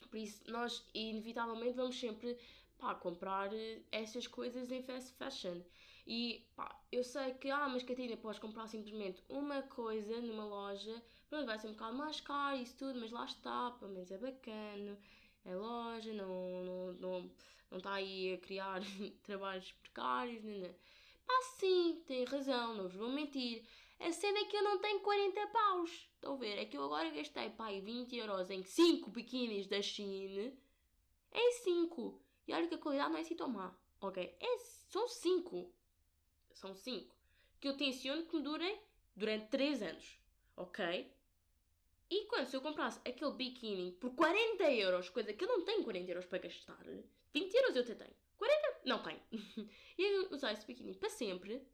Por 0.10 0.17
isso, 0.17 0.43
nós 0.51 0.84
inevitavelmente 0.96 1.74
vamos 1.74 2.00
sempre 2.00 2.36
pá, 2.79 2.96
comprar 2.96 3.53
eh, 3.53 3.84
essas 3.91 4.25
coisas 4.25 4.72
em 4.72 4.81
fast 4.81 5.13
fashion. 5.17 5.62
E 6.08 6.48
pá, 6.55 6.81
eu 6.91 7.03
sei 7.03 7.36
que, 7.36 7.51
ah, 7.51 7.70
mas 7.70 7.84
Catarina, 7.84 8.17
podes 8.17 8.39
comprar 8.39 8.65
simplesmente 8.67 9.24
uma 9.29 9.62
coisa 9.62 10.20
numa 10.20 10.46
loja, 10.46 11.03
pronto, 11.32 11.46
vai 11.46 11.58
ser 11.58 11.70
um 11.70 11.72
bocado 11.72 11.98
mais 11.98 12.20
caro 12.20 12.58
isso 12.58 12.76
tudo, 12.78 13.00
mas 13.00 13.10
lá 13.10 13.24
está, 13.24 13.72
pelo 13.80 13.94
menos 13.94 14.12
é 14.12 14.18
bacana, 14.18 15.00
é 15.46 15.56
loja, 15.56 16.14
não, 16.14 16.64
não, 16.66 16.94
não, 16.94 17.32
não 17.72 17.78
está 17.78 17.94
aí 17.94 18.34
a 18.34 18.38
criar 18.38 18.82
trabalhos 19.24 19.72
precários, 19.72 20.44
não, 20.44 20.60
não. 20.60 20.76
Pá, 21.26 21.42
sim, 21.58 22.04
tem 22.06 22.26
razão, 22.26 22.76
não 22.76 22.84
vos 22.84 22.96
vou 22.96 23.10
mentir. 23.10 23.64
A 23.98 24.12
cena 24.12 24.40
é 24.40 24.46
que 24.46 24.58
eu 24.58 24.64
não 24.64 24.80
tenho 24.80 25.00
40 25.00 25.48
paus. 25.48 25.90
Estão 26.16 26.34
a 26.34 26.38
ver? 26.38 26.58
É 26.58 26.66
que 26.66 26.76
eu 26.76 26.84
agora 26.84 27.10
gastei, 27.12 27.50
pá, 27.52 27.72
20 27.72 28.18
euros 28.18 28.50
em 28.50 28.64
5 28.64 29.10
biquinis 29.12 29.68
da 29.68 29.82
Shein. 29.82 30.54
É 31.32 31.52
5. 31.52 32.20
E 32.48 32.54
olha 32.54 32.68
que 32.68 32.76
a 32.76 32.78
qualidade 32.78 33.12
não 33.12 33.18
é 33.18 33.22
assim 33.22 33.36
tão 33.36 33.48
má. 33.48 33.74
Ok? 34.02 34.36
É, 34.38 34.58
são 34.90 35.08
5. 35.08 35.72
São 36.52 36.74
5. 36.74 37.16
Que 37.60 37.70
eu 37.70 37.78
tenciono 37.78 38.26
que 38.26 38.36
me 38.36 38.42
durem 38.42 38.82
durante 39.16 39.48
3 39.48 39.84
anos. 39.84 40.20
Ok? 40.58 41.14
E 42.12 42.25
quando 42.25 42.46
se 42.46 42.58
eu 42.58 42.62
comprasse 42.62 43.00
aquele 43.08 43.32
biquíni 43.32 43.94
por 43.94 44.13
40 44.13 44.70
euros, 44.70 45.10
coisa 45.10 45.32
que 45.32 45.46
eu 45.46 45.48
não 45.48 45.63
tenho 45.63 45.82
40 45.82 46.12
euros 46.12 46.25
para 46.25 46.39
gastar, 46.39 46.84
20 47.34 47.53
euros 47.56 47.75
eu 47.77 47.84
até 47.84 47.96
tenho. 47.96 48.13
40? 48.38 48.82
Não 48.86 49.01
tenho. 49.01 49.22
e 49.98 50.03
eu 50.03 50.30
usar 50.32 50.51
esse 50.51 50.68
biquíni 50.68 50.94
para 50.94 51.10
sempre. 51.10 51.65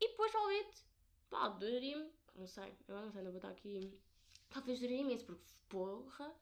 E 0.00 0.08
depois, 0.08 0.32
talvez, 0.32 0.84
pá, 1.30 1.48
duraria-me. 1.48 2.10
Não 2.34 2.48
sei, 2.48 2.72
eu 2.88 2.96
não 2.96 3.12
sei, 3.12 3.22
não 3.22 3.30
vou 3.30 3.38
estar 3.38 3.50
aqui. 3.50 3.96
Talvez 4.50 4.80
duraria 4.80 5.02
imenso, 5.02 5.26
porque 5.26 5.44
porra, 5.68 6.34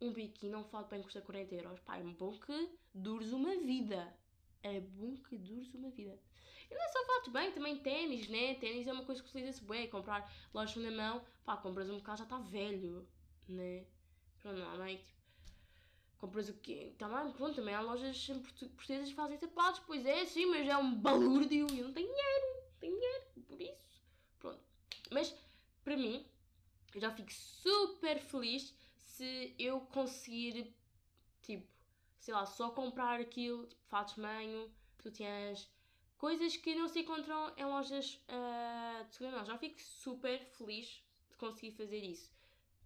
um 0.00 0.12
biquíni, 0.12 0.54
um 0.54 0.62
fato 0.62 0.88
bem 0.88 1.02
custa 1.02 1.20
40 1.20 1.54
euros. 1.56 1.80
Pá, 1.80 1.98
é 1.98 2.02
bom 2.04 2.38
que 2.38 2.70
dures 2.94 3.32
uma 3.32 3.56
vida. 3.56 4.16
É 4.62 4.80
bom 4.80 5.16
que 5.16 5.36
dures 5.36 5.72
uma 5.74 5.90
vida. 5.90 6.18
E 6.70 6.74
não 6.74 6.82
é 6.82 6.88
só 6.88 7.04
fatos 7.04 7.32
bem, 7.32 7.52
também 7.52 7.76
ténis, 7.78 8.28
né? 8.28 8.54
Ténis 8.54 8.86
é 8.86 8.92
uma 8.92 9.04
coisa 9.04 9.22
que 9.22 9.28
utiliza-se 9.28 9.64
bem. 9.64 9.88
Comprar 9.88 10.32
loja 10.54 10.80
na 10.80 10.90
mão, 10.90 11.24
pá, 11.44 11.56
compras 11.56 11.90
um 11.90 11.98
bocado 11.98 12.18
já 12.18 12.24
está 12.24 12.38
velho, 12.38 13.06
né? 13.48 13.84
Pronto, 14.40 14.58
normalmente, 14.58 15.04
tipo, 15.04 15.22
compras 16.18 16.48
o 16.48 16.54
quê? 16.54 16.94
Também, 16.98 17.32
pronto, 17.32 17.56
também 17.56 17.74
há 17.74 17.80
lojas 17.80 18.26
portuguesas 18.26 19.08
que 19.08 19.14
fazem 19.14 19.38
sapatos, 19.38 19.80
pois 19.86 20.06
é, 20.06 20.24
sim, 20.24 20.46
mas 20.46 20.68
é 20.68 20.76
um 20.76 20.94
balúrdio 20.94 21.66
e 21.72 21.78
eu 21.78 21.86
não 21.86 21.92
tenho 21.92 22.08
dinheiro, 22.08 22.46
não 22.54 22.78
tenho 22.80 22.94
dinheiro, 22.94 23.24
por 23.46 23.60
isso, 23.60 24.02
pronto. 24.38 24.60
Mas, 25.10 25.34
para 25.84 25.96
mim, 25.96 26.24
eu 26.94 27.00
já 27.00 27.10
fico 27.10 27.32
super 27.32 28.20
feliz 28.20 28.74
se 28.96 29.54
eu 29.58 29.80
conseguir, 29.80 30.74
tipo, 31.42 31.66
sei 32.22 32.32
lá, 32.32 32.46
só 32.46 32.70
comprar 32.70 33.20
aquilo, 33.20 33.66
tipo, 33.66 33.82
fatos 33.88 34.16
manho, 34.16 34.72
sutiãs, 35.00 35.68
coisas 36.16 36.56
que 36.56 36.72
não 36.72 36.86
se 36.86 37.00
encontram 37.00 37.52
em 37.56 37.64
lojas 37.64 38.24
uh, 38.28 39.04
de 39.04 39.14
segunda 39.16 39.38
mão. 39.38 39.44
Já 39.44 39.58
fico 39.58 39.80
super 39.82 40.38
feliz 40.56 41.02
de 41.28 41.36
conseguir 41.36 41.72
fazer 41.72 41.98
isso. 41.98 42.32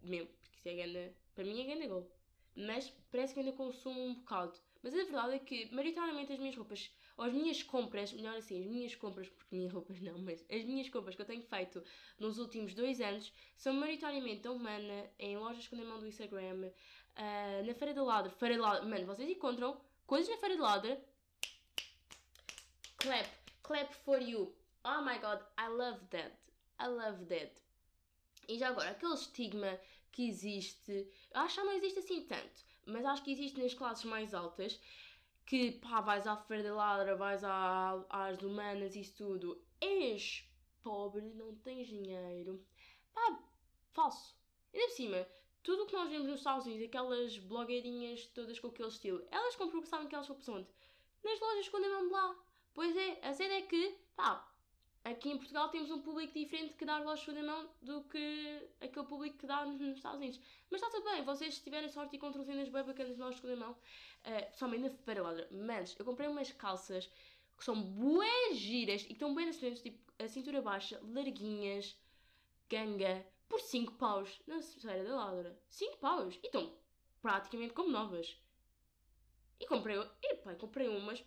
Mesmo, 0.03 0.29
porque 0.41 0.57
isso 0.57 0.69
é 0.69 0.75
grande, 0.75 1.15
para 1.35 1.45
mim 1.45 1.61
é 1.61 1.65
grande 1.65 1.87
gol. 1.87 2.11
Mas 2.57 2.91
parece 3.13 3.35
que 3.35 3.41
ainda 3.41 3.53
consumo 3.53 4.01
um 4.01 4.15
bocado. 4.15 4.59
Mas 4.83 4.95
a 4.95 5.05
verdade 5.05 5.35
é 5.35 5.39
que, 5.39 5.71
maioritariamente, 5.75 6.33
as 6.33 6.39
minhas 6.39 6.57
roupas, 6.57 6.91
ou 7.19 7.25
as 7.27 7.33
minhas 7.35 7.63
compras, 7.63 8.15
melhor 8.15 8.37
assim, 8.37 8.63
as 8.63 8.67
minhas 8.67 8.95
compras, 8.95 9.29
porque 9.29 9.55
minhas 9.55 9.73
roupas 9.73 10.01
não, 10.01 10.19
mas 10.19 10.47
as 10.51 10.65
minhas 10.65 10.89
compras 10.89 11.15
que 11.15 11.21
eu 11.21 11.27
tenho 11.27 11.43
feito 11.43 11.85
nos 12.19 12.39
últimos 12.39 12.73
dois 12.73 13.03
anos 13.03 13.31
são 13.55 13.75
maioritariamente 13.75 14.41
da 14.41 14.53
Humana, 14.53 15.11
em 15.19 15.37
lojas 15.37 15.65
de 15.65 15.77
mão 15.77 15.99
do 15.99 16.07
Instagram, 16.07 16.71
uh, 17.17 17.67
na 17.67 17.75
Feira 17.75 17.95
da 17.95 18.03
Ladra. 18.03 18.31
Feira 18.31 18.57
da 18.57 18.63
Ladra, 18.63 18.87
mano, 18.87 19.07
vocês 19.07 19.29
encontram 19.29 19.81
coisas 20.07 20.29
na 20.29 20.39
Feira 20.39 20.57
da 20.57 20.63
Ladra 20.63 21.05
clap, 23.07 23.29
clap 23.63 23.95
for 24.05 24.21
you. 24.21 24.53
Oh 24.85 25.03
my 25.03 25.19
god, 25.19 25.41
I 25.59 25.69
love 25.69 26.01
that. 26.11 26.33
I 26.79 26.89
love 26.89 27.25
that. 27.27 27.53
E 28.49 28.59
já 28.59 28.69
agora, 28.69 28.91
aquele 28.91 29.15
estigma 29.15 29.79
que 30.13 30.29
existe, 30.29 31.09
acho 31.35 31.61
que 31.61 31.67
não 31.67 31.73
existe 31.73 31.99
assim 31.99 32.23
tanto, 32.23 32.65
mas 32.87 33.05
acho 33.05 33.23
que 33.23 33.33
existe 33.33 33.61
nas 33.61 33.75
classes 33.75 34.05
mais 34.05 34.33
altas, 34.33 34.81
que 35.45 35.73
pá, 35.73 36.01
vais 36.01 36.27
à 36.27 36.37
feira 36.37 36.63
da 36.63 36.75
ladra, 36.75 37.17
vais 37.17 37.43
à, 37.45 38.05
às 38.09 38.41
humanas 38.43 38.95
e 38.95 39.01
isso 39.01 39.17
tudo, 39.17 39.63
és 39.81 40.49
pobre, 40.83 41.23
não 41.35 41.55
tens 41.57 41.89
dinheiro. 41.89 42.65
Pá, 43.13 43.39
falso. 43.93 44.37
E 44.73 44.87
por 44.87 44.95
cima, 44.95 45.27
tudo 45.67 45.83
o 45.83 45.87
que 45.87 45.95
nós 45.95 46.09
vemos 46.09 46.29
nos 46.29 46.39
Estados 46.39 46.65
Unidos, 46.65 46.85
aquelas 46.85 47.39
blogueirinhas 47.39 48.25
todas 48.29 48.57
com 48.61 48.69
aquele 48.69 48.89
estilo, 48.89 49.21
elas 49.33 49.57
compram 49.57 49.81
porque 49.81 49.89
sabem 49.89 50.07
que 50.07 50.15
elas 50.15 50.25
são 50.29 50.37
onde? 50.55 50.69
Nas 51.25 51.41
lojas 51.41 51.69
quando 51.69 51.87
andam 51.87 52.09
lá. 52.09 52.37
Pois 52.73 52.97
é, 52.97 53.19
a 53.21 53.35
cena 53.35 53.55
é 53.55 53.63
que, 53.63 53.99
pá, 54.15 54.49
aqui 55.03 55.29
em 55.29 55.37
Portugal 55.37 55.69
temos 55.69 55.91
um 55.91 56.01
público 56.01 56.33
diferente 56.33 56.75
que 56.75 56.85
dá 56.85 56.99
lojas 56.99 57.35
de 57.35 57.43
mão 57.43 57.69
do 57.83 58.01
que 58.05 58.63
aquele 58.81 59.07
público 59.07 59.39
que 59.39 59.47
dá 59.49 59.67
nos 59.67 59.97
Estados 59.97 60.19
Unidos. 60.19 60.39
Mas 60.71 60.81
está 60.81 60.89
tudo 60.97 61.11
bem, 61.11 61.25
vocês 61.25 61.59
tiverem 61.59 61.89
sorte 61.89 62.15
e 62.15 62.17
encontram 62.17 62.45
cenas 62.45 62.69
bem 62.69 62.85
bacanas 62.85 63.17
de 63.17 63.21
lojas 63.21 63.41
de 63.41 63.57
mão, 63.57 63.73
uh, 63.73 64.47
principalmente 64.47 64.83
na 64.83 64.91
Feira 64.91 65.23
Ladra. 65.23 65.49
Mas 65.51 65.97
eu 65.99 66.05
comprei 66.05 66.29
umas 66.29 66.53
calças 66.53 67.11
que 67.59 67.65
são 67.65 67.83
bué 67.83 68.55
giras 68.55 69.03
e 69.03 69.15
estão 69.15 69.35
bem 69.35 69.47
nas 69.47 69.57
frentes, 69.57 69.83
tipo 69.83 69.99
a 70.17 70.29
cintura 70.29 70.63
baixa, 70.63 71.01
larguinhas, 71.03 71.97
ganga, 72.71 73.27
por 73.49 73.61
5 73.61 73.95
paus 73.95 74.41
na 74.47 74.61
Feira 74.61 75.05
da 75.05 75.17
Ladra. 75.17 75.59
5 75.69 75.99
paus! 75.99 76.39
E 76.43 76.47
estão 76.47 76.73
praticamente 77.21 77.73
como 77.73 77.91
novas. 77.91 78.37
E 79.59 79.67
comprei, 79.67 79.97
epá, 80.23 80.55
comprei 80.55 80.89
umas 80.89 81.25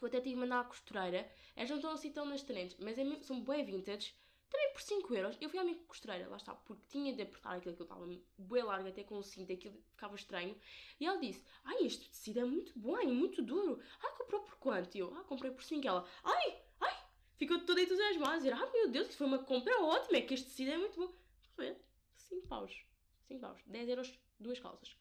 eu 0.00 0.08
até 0.08 0.20
tive 0.20 0.34
que 0.34 0.40
mandar 0.40 0.60
à 0.60 0.64
costureira. 0.64 1.30
Elas 1.56 1.70
não 1.70 1.78
estão 1.78 1.92
assim 1.92 2.12
tão 2.12 2.24
nas 2.24 2.42
trends, 2.42 2.76
mas 2.78 2.98
é 2.98 3.04
mesmo, 3.04 3.24
são 3.24 3.42
bem 3.42 3.64
vintage. 3.64 4.14
Também 4.48 4.72
por 4.72 4.80
5 4.80 5.14
euros. 5.14 5.36
Eu 5.40 5.50
fui 5.50 5.58
à 5.58 5.64
minha 5.64 5.76
costureira, 5.86 6.28
lá 6.28 6.36
está, 6.36 6.54
porque 6.54 6.82
tinha 6.88 7.12
de 7.12 7.20
apertar 7.20 7.56
aquilo 7.56 7.74
que 7.74 7.82
eu 7.82 7.84
estava 7.84 8.06
bem 8.06 8.62
largo, 8.62 8.88
até 8.88 9.02
com 9.02 9.18
o 9.18 9.22
cinto, 9.22 9.52
aquilo 9.52 9.74
ficava 9.90 10.14
estranho. 10.14 10.56
E 10.98 11.06
ela 11.06 11.18
disse: 11.18 11.44
Ai, 11.64 11.84
este 11.84 12.08
tecido 12.08 12.40
é 12.40 12.44
muito 12.44 12.72
bom, 12.78 12.96
é 12.96 13.04
muito 13.04 13.42
duro. 13.42 13.80
Ah, 14.02 14.10
comprou 14.12 14.40
por 14.42 14.56
quanto? 14.56 14.94
E 14.94 15.00
eu: 15.00 15.14
Ah, 15.16 15.24
comprei 15.24 15.50
por 15.50 15.62
5. 15.62 15.86
Ela: 15.86 16.08
Ai, 16.24 16.62
ai, 16.80 16.96
ficou 17.36 17.60
toda 17.60 17.82
entusiasmada 17.82 18.34
a 18.34 18.36
dizer: 18.36 18.52
Ah, 18.54 18.70
meu 18.72 18.88
Deus, 18.88 19.08
isso 19.08 19.18
foi 19.18 19.26
uma 19.26 19.40
compra 19.40 19.82
ótima, 19.82 20.16
é 20.16 20.22
que 20.22 20.32
este 20.32 20.46
tecido 20.46 20.70
é 20.70 20.78
muito 20.78 20.98
bom. 20.98 21.12
Foi 21.58 21.76
5 22.14 22.46
paus. 22.46 22.86
5 23.26 23.40
paus. 23.40 23.60
10 23.66 23.88
euros, 23.88 24.16
duas 24.38 24.60
calças. 24.60 24.96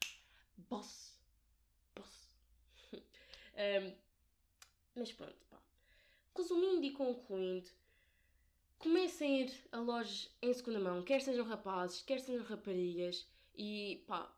Boss. 0.58 1.16
Boss. 1.94 2.30
um, 2.94 3.96
Mas 4.96 5.14
pronto, 5.14 5.38
pá. 5.52 5.62
Resumindo 6.36 6.84
e 6.84 6.92
concluindo, 6.94 7.70
comecem 8.80 9.36
a 9.36 9.46
ir 9.46 9.68
a 9.72 9.78
lojas 9.78 10.36
em 10.42 10.52
segunda 10.52 10.80
mão, 10.80 11.04
quer 11.04 11.22
sejam 11.22 11.46
rapazes, 11.46 12.02
quer 12.02 12.20
sejam 12.20 12.44
raparigas, 12.44 13.28
e 13.56 14.04
pá, 14.08 14.36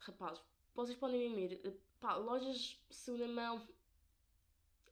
rapazes, 0.00 0.42
vocês 0.74 0.98
podem 0.98 1.30
mesmo 1.30 1.38
ir, 1.38 1.80
pá, 1.98 2.16
lojas 2.16 2.78
segunda 2.90 3.28
mão 3.28 3.66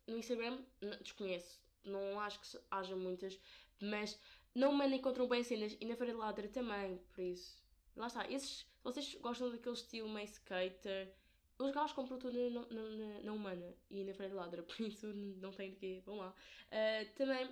no 0.06 0.16
Instagram, 0.16 0.64
desconheço, 1.02 1.60
não 1.84 2.18
acho 2.20 2.40
que 2.40 2.58
haja 2.70 2.96
muitas, 2.96 3.38
mas 3.80 4.18
não 4.60 4.76
me 4.76 4.86
encontram 4.96 5.26
bem 5.26 5.42
cenas 5.42 5.76
e 5.80 5.86
na 5.86 5.96
Feira 5.96 6.12
de 6.12 6.18
Ladra 6.18 6.46
também, 6.48 6.98
por 7.14 7.22
isso. 7.22 7.58
Lá 7.96 8.06
está, 8.06 8.30
esses, 8.30 8.66
vocês 8.84 9.14
gostam 9.16 9.50
daquele 9.50 9.74
estilo 9.74 10.08
meio 10.08 10.26
skater, 10.26 11.12
os 11.58 11.70
gajos 11.72 11.92
compram 11.92 12.18
tudo 12.18 12.38
na, 12.50 12.60
na, 12.66 13.20
na, 13.22 13.32
Humana 13.32 13.74
e 13.90 14.04
na 14.04 14.14
Feira 14.14 14.30
de 14.30 14.36
Ladra, 14.36 14.62
por 14.64 14.80
isso 14.80 15.06
não 15.06 15.50
tem 15.50 15.70
de 15.70 15.76
quê, 15.76 16.02
vão 16.04 16.16
lá. 16.16 16.34
Uh, 16.68 17.14
também, 17.14 17.48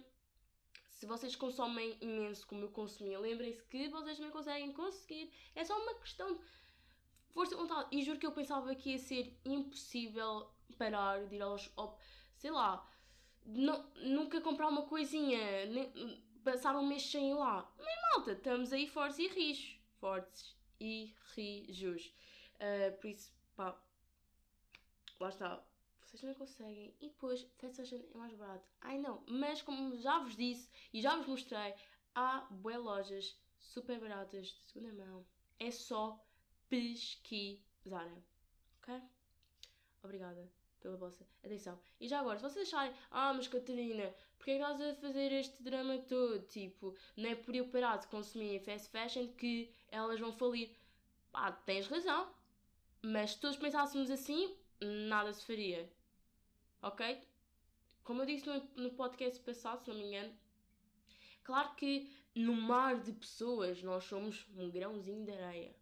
se 0.90 1.06
vocês 1.06 1.34
consomem 1.34 1.96
imenso 2.00 2.46
como 2.46 2.64
eu 2.64 2.70
consumia, 2.70 3.18
lembrem-se 3.18 3.62
que 3.64 3.88
vocês 3.88 4.16
também 4.16 4.32
conseguem 4.32 4.72
conseguir. 4.72 5.32
É 5.54 5.64
só 5.64 5.80
uma 5.80 5.94
questão 5.94 6.36
de 6.36 6.42
força 7.32 7.54
de 7.54 7.60
vontade. 7.60 7.88
E 7.92 8.02
juro 8.02 8.18
que 8.18 8.26
eu 8.26 8.32
pensava 8.32 8.74
que 8.74 8.90
ia 8.90 8.98
ser 8.98 9.38
impossível 9.44 10.48
parar 10.76 11.26
de 11.26 11.36
ir 11.36 11.42
aos. 11.42 11.70
Sei 12.36 12.50
lá, 12.50 12.86
não, 13.44 13.90
nunca 13.96 14.40
comprar 14.40 14.68
uma 14.68 14.82
coisinha, 14.82 15.66
nem, 15.66 15.90
passar 16.50 16.76
um 16.76 16.86
mês 16.86 17.02
sem 17.02 17.30
ir 17.30 17.34
lá. 17.34 17.70
Mas 17.78 17.94
malta, 18.12 18.32
estamos 18.32 18.72
aí 18.72 18.86
fortes 18.86 19.18
e 19.18 19.28
rijos. 19.28 19.80
Fortes 20.00 20.56
e 20.80 21.14
rijos. 21.34 22.14
Uh, 22.54 22.96
por 23.00 23.08
isso, 23.08 23.32
pá 23.54 23.78
lá 25.20 25.28
está, 25.28 25.62
vocês 26.00 26.22
não 26.22 26.34
conseguem. 26.34 26.94
E 27.00 27.08
depois, 27.08 27.42
fast 27.58 27.76
fashion 27.76 28.00
é 28.14 28.16
mais 28.16 28.34
barato. 28.34 28.66
Ai 28.80 28.98
não, 28.98 29.22
mas 29.28 29.62
como 29.62 29.96
já 29.96 30.18
vos 30.20 30.36
disse 30.36 30.68
e 30.92 31.00
já 31.00 31.16
vos 31.16 31.26
mostrei, 31.26 31.74
há 32.14 32.46
boas 32.50 32.82
lojas 32.82 33.40
super 33.58 34.00
baratas 34.00 34.46
de 34.46 34.62
segunda 34.66 34.92
mão. 34.92 35.26
É 35.58 35.70
só 35.70 36.24
pesquisarem. 36.68 38.24
Ok? 38.78 39.02
Obrigada 40.02 40.50
pela 40.80 40.96
vossa 40.96 41.26
atenção. 41.44 41.78
E 42.00 42.08
já 42.08 42.20
agora, 42.20 42.38
se 42.38 42.44
vocês 42.44 42.68
acharem, 42.68 42.94
ah, 43.10 43.34
mas 43.34 43.48
Catarina, 43.48 44.14
porque 44.38 44.52
é 44.52 44.58
que 44.58 44.62
estás 44.62 44.80
a 44.80 44.94
fazer 45.00 45.32
este 45.32 45.62
drama 45.62 45.98
todo? 45.98 46.40
Tipo, 46.46 46.96
não 47.16 47.28
é 47.28 47.34
por 47.34 47.54
eu 47.54 47.68
parar 47.68 47.96
de 47.98 48.06
consumir 48.06 48.60
fast 48.60 48.88
fashion 48.88 49.28
que 49.34 49.70
elas 49.90 50.18
vão 50.20 50.32
falir. 50.32 50.70
Pá, 51.32 51.52
tens 51.52 51.88
razão. 51.88 52.32
Mas 53.02 53.32
se 53.32 53.40
todos 53.40 53.56
pensássemos 53.56 54.10
assim, 54.10 54.56
nada 54.80 55.32
se 55.32 55.44
faria. 55.44 55.90
Ok? 56.82 57.20
Como 58.04 58.22
eu 58.22 58.26
disse 58.26 58.46
no, 58.46 58.60
no 58.76 58.90
podcast 58.92 59.38
passado, 59.40 59.82
se 59.82 59.90
não 59.90 59.96
me 59.96 60.04
engano, 60.04 60.32
claro 61.44 61.74
que 61.74 62.10
no 62.34 62.54
mar 62.54 63.00
de 63.00 63.12
pessoas 63.12 63.82
nós 63.82 64.04
somos 64.04 64.46
um 64.56 64.70
grãozinho 64.70 65.24
de 65.24 65.32
areia. 65.32 65.74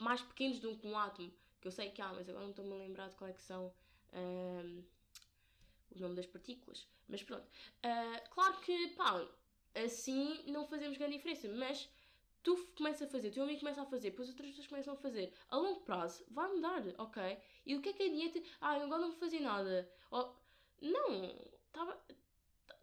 Mais 0.00 0.22
pequenos 0.22 0.58
do 0.58 0.76
que 0.76 0.86
um 0.86 0.98
átomo. 0.98 1.32
Que 1.60 1.68
eu 1.68 1.72
sei 1.72 1.90
que 1.90 2.00
há, 2.00 2.12
mas 2.12 2.28
agora 2.28 2.44
não 2.44 2.50
estou-me 2.50 2.72
a 2.72 2.76
lembrar 2.76 3.08
de 3.08 3.16
qual 3.16 3.30
é 3.30 3.32
que 3.32 3.42
são 3.42 3.72
um, 4.12 4.82
o 5.94 5.98
nome 5.98 6.14
das 6.14 6.26
partículas. 6.26 6.86
Mas 7.08 7.22
pronto. 7.22 7.46
Uh, 7.84 8.30
claro 8.30 8.60
que, 8.60 8.88
pá, 8.88 9.26
assim 9.74 10.42
não 10.46 10.66
fazemos 10.66 10.96
grande 10.96 11.16
diferença. 11.16 11.48
Mas 11.48 11.88
tu 12.42 12.56
começas 12.76 13.02
a 13.02 13.10
fazer, 13.10 13.30
teu 13.30 13.42
amigo 13.42 13.60
começa 13.60 13.82
a 13.82 13.86
fazer, 13.86 14.10
depois 14.10 14.28
outras 14.28 14.48
pessoas 14.48 14.66
começam 14.66 14.94
a 14.94 14.96
fazer, 14.96 15.32
a 15.50 15.56
longo 15.56 15.80
prazo 15.80 16.24
vai 16.30 16.48
mudar, 16.48 16.82
ok? 16.98 17.38
E 17.66 17.76
o 17.76 17.82
que 17.82 17.90
é 17.90 17.92
que 17.92 18.02
adianta? 18.04 18.40
Ah, 18.60 18.76
eu 18.76 18.84
agora 18.84 19.02
não 19.02 19.10
vou 19.10 19.18
fazer 19.18 19.40
nada. 19.40 19.90
Oh, 20.10 20.32
não, 20.80 21.34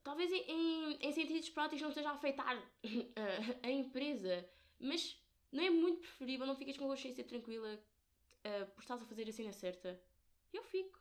talvez 0.03 0.31
em, 0.31 0.43
em, 0.51 0.97
em, 1.01 1.11
sentidos 1.11 1.49
práticos 1.49 1.81
não 1.81 1.89
esteja 1.89 2.09
a 2.09 2.13
afetar 2.13 2.55
a, 3.63 3.67
a 3.67 3.71
empresa, 3.71 4.47
mas 4.79 5.19
não 5.51 5.63
é 5.63 5.69
muito 5.69 6.01
preferível, 6.01 6.45
não 6.45 6.55
ficas 6.55 6.77
com 6.77 6.85
a 6.85 6.89
consciência 6.89 7.23
tranquila 7.23 7.73
uh, 7.73 8.65
por 8.71 8.81
estás 8.81 9.01
a 9.01 9.05
fazer 9.05 9.27
a 9.27 9.31
cena 9.31 9.51
certa. 9.51 9.99
Eu 10.53 10.63
fico, 10.63 10.99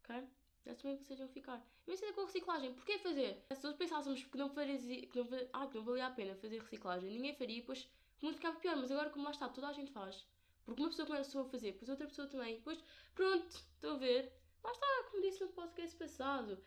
ok? 0.00 0.24
É 0.66 0.74
também 0.74 0.96
que 0.96 1.14
vão 1.14 1.28
ficar. 1.28 1.62
Mas 1.86 2.02
ainda 2.02 2.14
com 2.14 2.22
a 2.22 2.24
reciclagem, 2.24 2.72
porquê 2.72 2.98
fazer? 2.98 3.44
Se 3.54 3.64
nós 3.64 3.76
pensássemos 3.76 4.24
que 4.24 4.38
não, 4.38 4.48
faria, 4.48 4.78
que, 4.78 5.18
não, 5.18 5.28
ah, 5.52 5.66
que 5.66 5.76
não 5.76 5.84
valia 5.84 6.06
a 6.06 6.10
pena 6.10 6.34
fazer 6.36 6.58
reciclagem, 6.60 7.10
ninguém 7.10 7.34
faria, 7.34 7.62
pois 7.62 7.86
o 8.22 8.26
mundo 8.26 8.36
ficava 8.36 8.58
pior. 8.58 8.76
Mas 8.76 8.90
agora, 8.90 9.10
como 9.10 9.24
lá 9.24 9.30
está, 9.30 9.48
toda 9.48 9.68
a 9.68 9.72
gente 9.72 9.92
faz. 9.92 10.26
Porque 10.64 10.80
uma 10.80 10.88
pessoa 10.88 11.06
começou 11.06 11.42
a 11.42 11.44
fazer, 11.44 11.72
depois 11.72 11.90
outra 11.90 12.06
pessoa 12.06 12.26
também, 12.28 12.54
depois, 12.56 12.82
pronto, 13.14 13.62
estou 13.74 13.92
a 13.92 13.98
ver. 13.98 14.32
Lá 14.62 14.72
está, 14.72 14.86
como 15.10 15.22
disse 15.22 15.44
no 15.44 15.48
podcast 15.52 15.96
passado. 15.96 16.58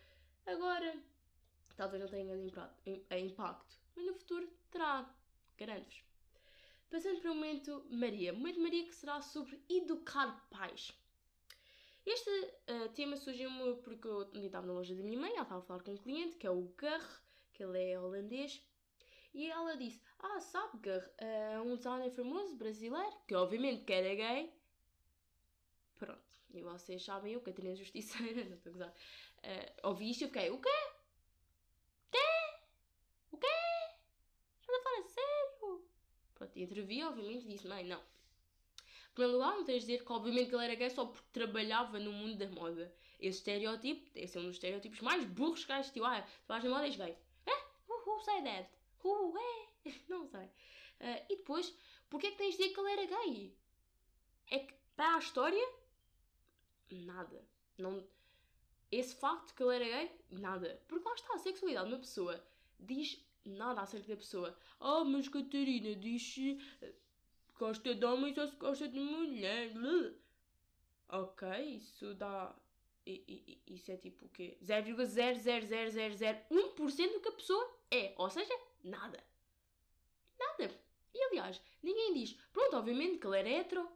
Agora, 0.46 0.96
talvez 1.76 2.00
não 2.00 2.08
tenha 2.08 2.24
grande 2.24 2.54
impacto, 3.20 3.76
mas 3.96 4.06
no 4.06 4.14
futuro 4.14 4.48
terá, 4.70 5.12
garanto-vos. 5.56 6.04
Passando 6.88 7.20
para 7.20 7.32
o 7.32 7.34
momento 7.34 7.84
Maria. 7.90 8.32
Momento 8.32 8.60
Maria 8.60 8.86
que 8.86 8.94
será 8.94 9.20
sobre 9.20 9.60
educar 9.68 10.48
pais. 10.48 10.94
Este 12.10 12.30
uh, 12.30 12.88
tema 12.94 13.18
surgiu-me 13.18 13.76
porque 13.82 14.08
eu 14.08 14.22
estava 14.32 14.66
na 14.66 14.72
loja 14.72 14.94
da 14.94 15.02
minha 15.02 15.20
mãe, 15.20 15.30
ela 15.30 15.42
estava 15.42 15.60
a 15.60 15.62
falar 15.62 15.82
com 15.82 15.92
um 15.92 15.96
cliente, 15.98 16.38
que 16.38 16.46
é 16.46 16.50
o 16.50 16.62
Gar, 16.74 17.22
que 17.52 17.62
ele 17.62 17.90
é 17.90 18.00
holandês, 18.00 18.64
e 19.34 19.50
ela 19.50 19.76
disse, 19.76 20.00
ah, 20.18 20.40
sabe 20.40 20.78
Gar, 20.78 21.02
uh, 21.02 21.62
um 21.64 21.76
designer 21.76 22.10
famoso 22.10 22.56
brasileiro, 22.56 23.14
que 23.26 23.34
obviamente 23.34 23.84
que 23.84 23.92
era 23.92 24.14
gay, 24.14 24.50
pronto, 25.98 26.24
e 26.48 26.62
vocês 26.62 27.04
sabem 27.04 27.34
eu, 27.34 27.42
Catarina 27.42 27.76
Justiceira, 27.76 28.42
não 28.48 28.56
estou 28.56 28.70
a 28.70 28.72
gozar, 28.72 28.88
uh, 28.90 29.88
ouvi 29.88 30.08
isto 30.08 30.24
e 30.24 30.28
fiquei, 30.28 30.48
o 30.48 30.58
quê? 30.58 30.90
Quê? 32.10 32.26
O 33.32 33.36
quê? 33.36 33.46
Estás 34.62 34.78
a 34.78 34.82
falar 34.82 35.02
sério? 35.02 35.88
Pronto, 36.34 36.56
e 36.56 36.62
intervi, 36.62 37.04
obviamente, 37.04 37.44
e 37.44 37.48
disse, 37.48 37.68
mãe, 37.68 37.84
não, 37.84 38.00
lugar, 39.26 39.56
não 39.56 39.64
tens 39.64 39.84
de 39.84 39.92
dizer 39.92 40.04
que 40.04 40.12
obviamente 40.12 40.54
ele 40.54 40.64
era 40.64 40.74
gay 40.74 40.90
só 40.90 41.06
porque 41.06 41.26
trabalhava 41.32 41.98
no 41.98 42.12
mundo 42.12 42.36
da 42.36 42.48
moda. 42.48 42.94
Esse 43.18 43.38
estereótipo, 43.38 44.10
esse 44.14 44.36
é 44.36 44.40
um 44.40 44.44
dos 44.44 44.56
estereótipos 44.56 45.00
mais 45.00 45.24
burros 45.24 45.64
que 45.64 45.72
existiu. 45.72 46.04
Ah, 46.04 46.22
tu 46.22 46.48
vais 46.48 46.62
na 46.62 46.70
moda 46.70 46.86
e 46.86 46.90
és 46.90 46.96
gay. 46.96 47.16
Eh? 47.46 47.62
Who, 47.88 47.94
who 48.06 48.20
say 48.20 48.42
that? 48.42 48.68
Who, 49.02 49.34
é? 49.38 49.90
Não 50.08 50.26
sei. 50.26 50.44
Uh, 50.44 51.24
e 51.28 51.36
depois, 51.36 51.74
porquê 52.08 52.28
é 52.28 52.30
que 52.30 52.38
tens 52.38 52.56
de 52.56 52.58
dizer 52.58 52.74
que 52.74 52.80
ele 52.80 52.92
era 52.92 53.06
gay? 53.06 53.56
É 54.50 54.58
que, 54.60 54.74
para 54.96 55.16
a 55.16 55.18
história, 55.18 55.68
nada. 56.90 57.44
Não... 57.76 58.06
Esse 58.90 59.14
facto 59.14 59.54
que 59.54 59.62
ele 59.62 59.76
era 59.76 59.84
gay, 59.84 60.10
nada. 60.30 60.80
Porque 60.88 61.06
lá 61.06 61.14
está, 61.14 61.34
a 61.34 61.38
sexualidade 61.38 61.88
de 61.88 61.94
uma 61.94 62.00
pessoa 62.00 62.42
diz 62.78 63.22
nada 63.44 63.80
acerca 63.80 64.08
da 64.08 64.16
pessoa. 64.16 64.56
Oh, 64.80 65.04
mas 65.04 65.28
Catarina 65.28 65.94
diz 65.94 66.36
gosta 67.58 67.94
de 67.94 68.04
homens 68.04 68.36
ou 68.38 68.46
se 68.46 68.56
gosta 68.56 68.88
de 68.88 68.98
mulher. 68.98 69.72
Ok, 71.08 71.48
isso 71.76 72.14
dá. 72.14 72.54
Isso 73.06 73.90
é 73.90 73.96
tipo 73.96 74.26
o 74.26 74.28
quê? 74.28 74.58
0,00001% 74.62 77.12
do 77.12 77.20
que 77.20 77.28
a 77.28 77.32
pessoa 77.32 77.78
é. 77.90 78.14
Ou 78.16 78.30
seja, 78.30 78.54
nada. 78.84 79.22
Nada. 80.38 80.70
E 81.14 81.22
aliás, 81.24 81.60
ninguém 81.82 82.14
diz, 82.14 82.34
pronto, 82.52 82.76
obviamente 82.76 83.18
que 83.18 83.26
ele 83.26 83.38
era 83.38 83.48
hetero. 83.48 83.90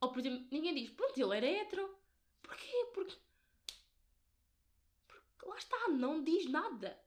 Ou 0.00 0.10
por 0.10 0.18
exemplo, 0.18 0.46
ninguém 0.50 0.74
diz, 0.74 0.90
pronto, 0.90 1.16
ele 1.16 1.36
era 1.36 1.46
hetero. 1.46 1.96
Porquê? 2.42 2.90
Porque. 2.92 3.16
Porque 5.06 5.46
lá 5.46 5.56
está, 5.56 5.88
não 5.88 6.22
diz 6.22 6.50
nada. 6.50 7.00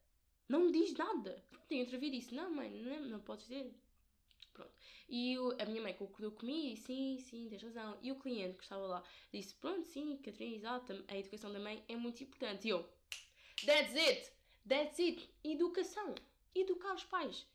Não 0.48 0.72
diz 0.72 0.94
nada. 0.94 1.44
Pronto, 1.50 1.72
eu 1.72 1.82
entrevi 1.82 2.08
e 2.08 2.12
disse, 2.12 2.34
não, 2.34 2.50
mãe, 2.50 2.70
não, 2.70 3.02
não 3.02 3.20
podes 3.20 3.48
dizer. 3.48 3.76
Pronto. 4.60 4.76
E 5.08 5.34
eu, 5.34 5.56
a 5.58 5.66
minha 5.66 5.82
mãe 5.82 5.94
concordou 5.94 6.32
comigo 6.32 6.74
e 6.74 6.78
sim, 6.78 7.18
sim, 7.18 7.48
tens 7.50 7.64
razão. 7.64 7.98
E 8.02 8.12
o 8.12 8.20
cliente 8.20 8.58
que 8.58 8.64
estava 8.64 8.86
lá 8.86 9.04
disse: 9.32 9.56
Pronto, 9.56 9.88
sim, 9.88 10.18
Catarina, 10.18 10.56
exato, 10.56 11.06
a 11.08 11.18
educação 11.18 11.52
da 11.54 11.60
mãe 11.60 11.82
é 11.88 11.96
muito 11.96 12.22
importante. 12.22 12.68
E 12.68 12.72
eu: 12.72 12.86
That's 13.66 13.96
it! 13.96 14.32
That's 14.68 15.00
it! 15.00 15.30
Educação! 15.46 16.14
Educar 16.54 16.94
os 16.94 17.06
pais. 17.06 17.48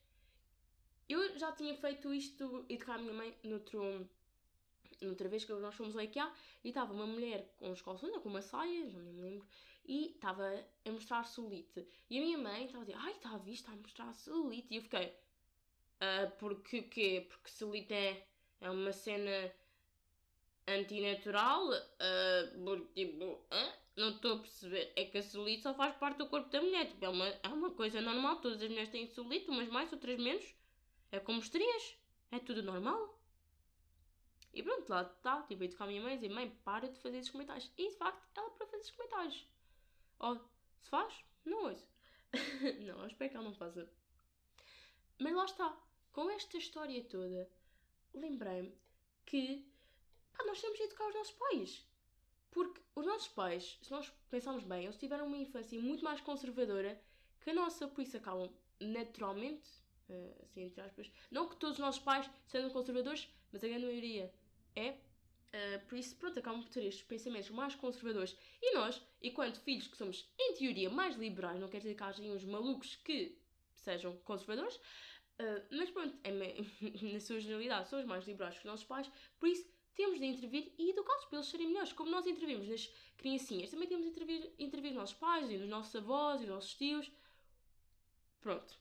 Eu 1.07 1.39
já 1.39 1.53
tinha 1.53 1.77
feito 1.77 2.15
isto, 2.15 2.65
educar 2.71 2.95
a 2.95 2.99
minha 2.99 3.13
mãe, 3.13 3.37
noutro, 3.45 4.09
noutra 5.03 5.29
vez 5.29 5.45
que 5.45 5.53
nós 5.53 5.75
fomos 5.75 5.95
ao 5.95 6.03
IKEA 6.03 6.33
e 6.65 6.69
estava 6.69 6.95
uma 6.95 7.07
mulher 7.07 7.55
com 7.59 7.71
os 7.71 7.83
calções, 7.83 8.17
com 8.23 8.31
uma 8.31 8.41
saia, 8.41 8.89
já 8.89 8.99
nem 8.99 9.13
me 9.13 9.21
lembro, 9.21 9.47
e 9.85 10.13
estava 10.13 10.65
a 10.87 10.91
mostrar 10.91 11.25
solite. 11.25 11.87
E 12.09 12.19
a 12.19 12.23
minha 12.23 12.39
mãe 12.39 12.65
estava 12.65 12.83
a 12.83 12.87
dizer: 12.87 12.99
Ai, 12.99 13.13
está 13.13 13.35
a 13.35 13.39
ver, 13.39 13.53
está 13.53 13.73
a 13.73 13.77
mostrar 13.77 14.15
solite. 14.15 14.69
E 14.71 14.77
eu 14.77 14.83
fiquei 14.83 15.15
Uh, 16.05 16.31
porque 16.39 16.81
o 16.81 16.89
quê? 16.89 17.27
Porque 17.29 17.49
celulite 17.49 17.95
é, 17.95 18.71
uma 18.71 18.93
cena 18.93 19.53
antinatural? 20.69 21.71
Uh, 21.71 22.65
porque, 22.65 23.07
tipo, 23.07 23.41
não 23.97 24.11
estou 24.11 24.35
a 24.35 24.39
perceber. 24.39 24.93
É 24.97 25.05
que 25.07 25.19
a 25.19 25.23
celulite 25.23 25.63
só 25.63 25.73
faz 25.73 25.97
parte 25.97 26.19
do 26.19 26.29
corpo 26.29 26.51
da 26.51 26.61
mulher. 26.61 26.89
Tipo, 26.89 27.05
é, 27.07 27.09
uma, 27.09 27.27
é 27.27 27.49
uma 27.49 27.71
coisa 27.71 28.01
normal. 28.01 28.41
Todas 28.41 28.61
as 28.63 28.69
mulheres 28.69 28.91
têm 28.91 29.07
celulite, 29.07 29.51
umas 29.51 29.69
mais, 29.69 29.93
outras 29.93 30.19
menos. 30.19 30.55
É 31.11 31.19
como 31.21 31.39
estrias. 31.39 31.97
É 32.31 32.39
tudo 32.39 32.63
normal. 32.63 33.19
E 34.53 34.63
pronto, 34.63 34.89
lá 34.91 35.03
está. 35.03 35.43
Tipo, 35.43 35.77
com 35.77 35.85
a 35.85 35.87
minha 35.87 36.03
mãe 36.03 36.15
e 36.15 36.17
dizer: 36.17 36.29
Mãe, 36.29 36.51
para 36.65 36.89
de 36.89 36.99
fazer 36.99 37.19
esses 37.19 37.31
comentários. 37.31 37.71
E 37.79 37.89
de 37.89 37.97
facto, 37.97 38.23
ela 38.37 38.51
para 38.51 38.67
fazer 38.67 38.83
esses 38.83 38.91
comentários. 38.91 39.47
Oh, 40.21 40.35
se 40.81 40.91
faz? 40.91 41.15
Não 41.45 41.65
ouço. 41.65 41.89
não, 42.85 43.01
eu 43.01 43.07
espero 43.07 43.31
que 43.31 43.37
ela 43.37 43.45
não 43.45 43.55
faça. 43.55 43.89
Mas 45.19 45.35
lá 45.35 45.45
está 45.45 45.84
com 46.15 46.31
esta 46.31 46.57
história 46.57 47.03
toda, 47.05 47.51
lembrei-me 48.15 48.73
que 49.27 49.67
pá, 50.33 50.45
nós 50.47 50.61
temos 50.61 50.79
de 50.79 50.85
educar 50.85 51.09
os 51.09 51.15
nossos 51.15 51.35
pais. 51.35 51.87
Porque 52.53 52.81
os 52.95 53.05
nossos 53.05 53.29
pais, 53.29 53.79
se 53.83 53.91
nós 53.91 54.11
pensarmos 54.31 54.63
bem, 54.63 54.85
eles 54.85 54.97
tiveram 54.97 55.27
uma 55.27 55.37
infância 55.37 55.79
muito 55.79 56.05
mais 56.05 56.21
conservadora 56.21 56.99
que 57.41 57.51
a 57.51 57.53
nossa, 57.53 57.89
por 57.89 58.01
isso 58.01 58.17
acabam 58.17 58.49
naturalmente, 58.81 59.69
uh, 60.09 60.43
assim 60.45 60.63
entre 60.63 60.81
aspas, 60.81 61.11
não 61.33 61.49
que 61.49 61.57
todos 61.57 61.79
os 61.79 61.81
nossos 61.81 62.01
pais 62.01 62.31
sejam 62.47 62.71
conservadores, 62.71 63.29
mas 63.53 63.65
a 63.65 63.69
grande 63.69 63.85
maioria 63.85 64.33
é. 64.77 64.91
Uh, 64.91 65.87
por 65.89 65.99
isso, 65.99 66.17
pronto, 66.17 66.39
acabam 66.39 66.63
por 66.63 66.71
ter 66.71 66.85
estes 66.85 67.03
pensamentos 67.03 67.51
mais 67.51 67.75
conservadores. 67.75 68.37
E 68.63 68.75
nós, 68.75 69.05
enquanto 69.21 69.61
filhos 69.61 69.89
que 69.89 69.97
somos, 69.97 70.29
em 70.39 70.55
teoria, 70.55 70.89
mais 70.89 71.17
liberais, 71.17 71.61
não 71.61 71.69
quer 71.69 71.79
dizer 71.79 71.97
que 71.97 72.03
hajam 72.05 72.27
uns 72.27 72.45
malucos 72.45 72.95
que 72.97 73.37
sejam 73.75 74.17
conservadores, 74.19 74.81
Uh, 75.41 75.77
mas 75.77 75.91
pronto, 75.91 76.17
é, 76.23 76.31
na 77.13 77.21
sua 77.21 77.41
generalidade, 77.41 77.89
são 77.89 77.99
os 77.99 78.05
mais 78.05 78.25
liberais 78.27 78.55
que 78.55 78.61
os 78.61 78.67
nossos 78.67 78.87
pais, 78.87 79.11
por 79.39 79.49
isso 79.49 79.69
temos 79.95 80.19
de 80.19 80.27
intervir 80.27 80.73
e 80.79 80.91
educá-los 80.91 81.25
para 81.25 81.39
eles 81.39 81.49
serem 81.49 81.69
melhores. 81.69 81.93
Como 81.93 82.11
nós 82.11 82.27
intervimos 82.27 82.69
nas 82.69 82.93
criancinhas, 83.17 83.71
também 83.71 83.89
temos 83.89 84.05
de 84.05 84.11
intervir, 84.11 84.53
intervir 84.59 84.91
nos 84.91 85.01
nossos 85.01 85.17
pais 85.17 85.51
e 85.51 85.57
nos 85.57 85.69
nossos 85.69 85.95
avós 85.97 86.41
e 86.41 86.47
nos 86.47 86.55
nossos 86.55 86.75
tios. 86.75 87.11
Pronto. 88.41 88.79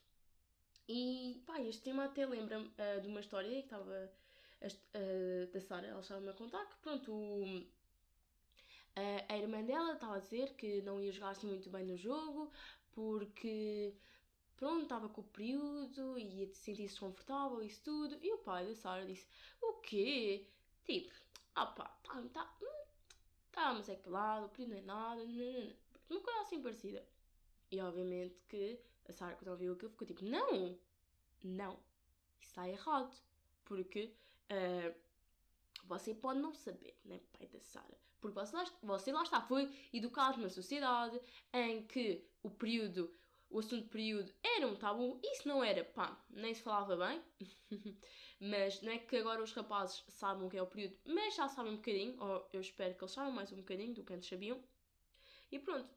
E 0.88 1.42
pá, 1.46 1.60
este 1.60 1.82
tema 1.82 2.04
até 2.04 2.26
lembra-me 2.26 2.66
uh, 2.66 3.00
de 3.00 3.08
uma 3.08 3.20
história 3.20 3.50
que 3.50 3.66
estava 3.66 4.12
uh, 4.62 5.52
da 5.52 5.60
Sara, 5.60 5.86
ela 5.86 6.00
estava-me 6.00 6.28
a 6.28 6.34
contar 6.34 6.66
que 6.66 6.76
pronto, 6.78 7.12
o, 7.12 7.66
a 9.28 9.36
irmã 9.36 9.62
dela 9.64 9.94
estava 9.94 10.16
a 10.16 10.18
dizer 10.20 10.54
que 10.54 10.82
não 10.82 11.00
ia 11.00 11.10
jogar 11.10 11.30
assim 11.30 11.46
muito 11.46 11.70
bem 11.70 11.84
no 11.84 11.96
jogo 11.96 12.50
porque 12.92 13.94
pronto, 14.56 14.82
estava 14.82 15.08
com 15.08 15.20
o 15.20 15.24
período 15.24 16.18
e 16.18 16.40
ia 16.40 16.46
sentir-se 16.54 16.94
desconfortável 16.94 17.62
e 17.62 17.66
isso 17.66 17.82
tudo. 17.82 18.18
E 18.22 18.32
o 18.32 18.38
pai 18.38 18.66
da 18.66 18.74
Sara 18.74 19.06
disse: 19.06 19.26
O 19.60 19.74
quê? 19.74 20.46
Tipo, 20.84 21.10
pá, 21.54 21.66
tá, 21.74 22.22
tá, 22.32 22.56
hum, 22.62 22.86
tá, 23.52 23.74
mas 23.74 23.88
é 23.88 23.96
claro, 23.96 24.46
o 24.46 24.48
período 24.48 24.70
não 24.70 24.78
é 24.78 24.82
nada, 24.82 25.24
não, 25.24 25.32
não, 25.32 25.62
não. 25.62 25.76
uma 26.10 26.20
coisa 26.20 26.40
assim 26.40 26.62
parecida. 26.62 27.06
E 27.70 27.80
obviamente 27.80 28.40
que 28.48 28.80
a 29.08 29.12
Sara, 29.12 29.36
quando 29.36 29.48
ouviu 29.48 29.72
aquilo, 29.72 29.90
ficou 29.90 30.06
tipo: 30.06 30.24
Não, 30.24 30.78
não, 31.42 31.74
isso 32.40 32.50
está 32.50 32.68
errado. 32.68 33.16
Porque 33.64 34.14
uh, 34.50 34.94
você 35.84 36.14
pode 36.14 36.38
não 36.38 36.54
saber, 36.54 36.98
né, 37.04 37.20
pai 37.32 37.46
da 37.48 37.60
Sara? 37.60 37.98
Porque 38.20 38.34
você 38.34 38.56
lá, 38.56 38.64
você 38.82 39.12
lá 39.12 39.22
está, 39.22 39.40
foi 39.42 39.70
educado 39.92 40.38
numa 40.38 40.48
sociedade 40.48 41.20
em 41.52 41.86
que 41.86 42.26
o 42.42 42.50
período 42.50 43.12
o 43.54 43.60
assunto 43.60 43.88
período 43.88 44.34
era 44.42 44.66
um 44.66 44.74
tabu, 44.74 45.20
isso 45.22 45.46
não 45.46 45.62
era, 45.62 45.84
pá, 45.84 46.20
nem 46.28 46.52
se 46.52 46.60
falava 46.60 46.96
bem, 46.96 47.22
mas 48.40 48.82
não 48.82 48.90
é 48.90 48.98
que 48.98 49.16
agora 49.16 49.40
os 49.40 49.52
rapazes 49.52 50.02
sabem 50.08 50.44
o 50.44 50.50
que 50.50 50.56
é 50.56 50.62
o 50.62 50.66
período, 50.66 50.98
mas 51.04 51.36
já 51.36 51.48
sabem 51.48 51.72
um 51.72 51.76
bocadinho, 51.76 52.20
ou 52.20 52.48
eu 52.52 52.60
espero 52.60 52.96
que 52.96 53.04
eles 53.04 53.12
saibam 53.14 53.32
mais 53.32 53.52
um 53.52 53.58
bocadinho 53.58 53.94
do 53.94 54.02
que 54.02 54.12
antes 54.12 54.28
sabiam, 54.28 54.60
e 55.52 55.58
pronto, 55.60 55.88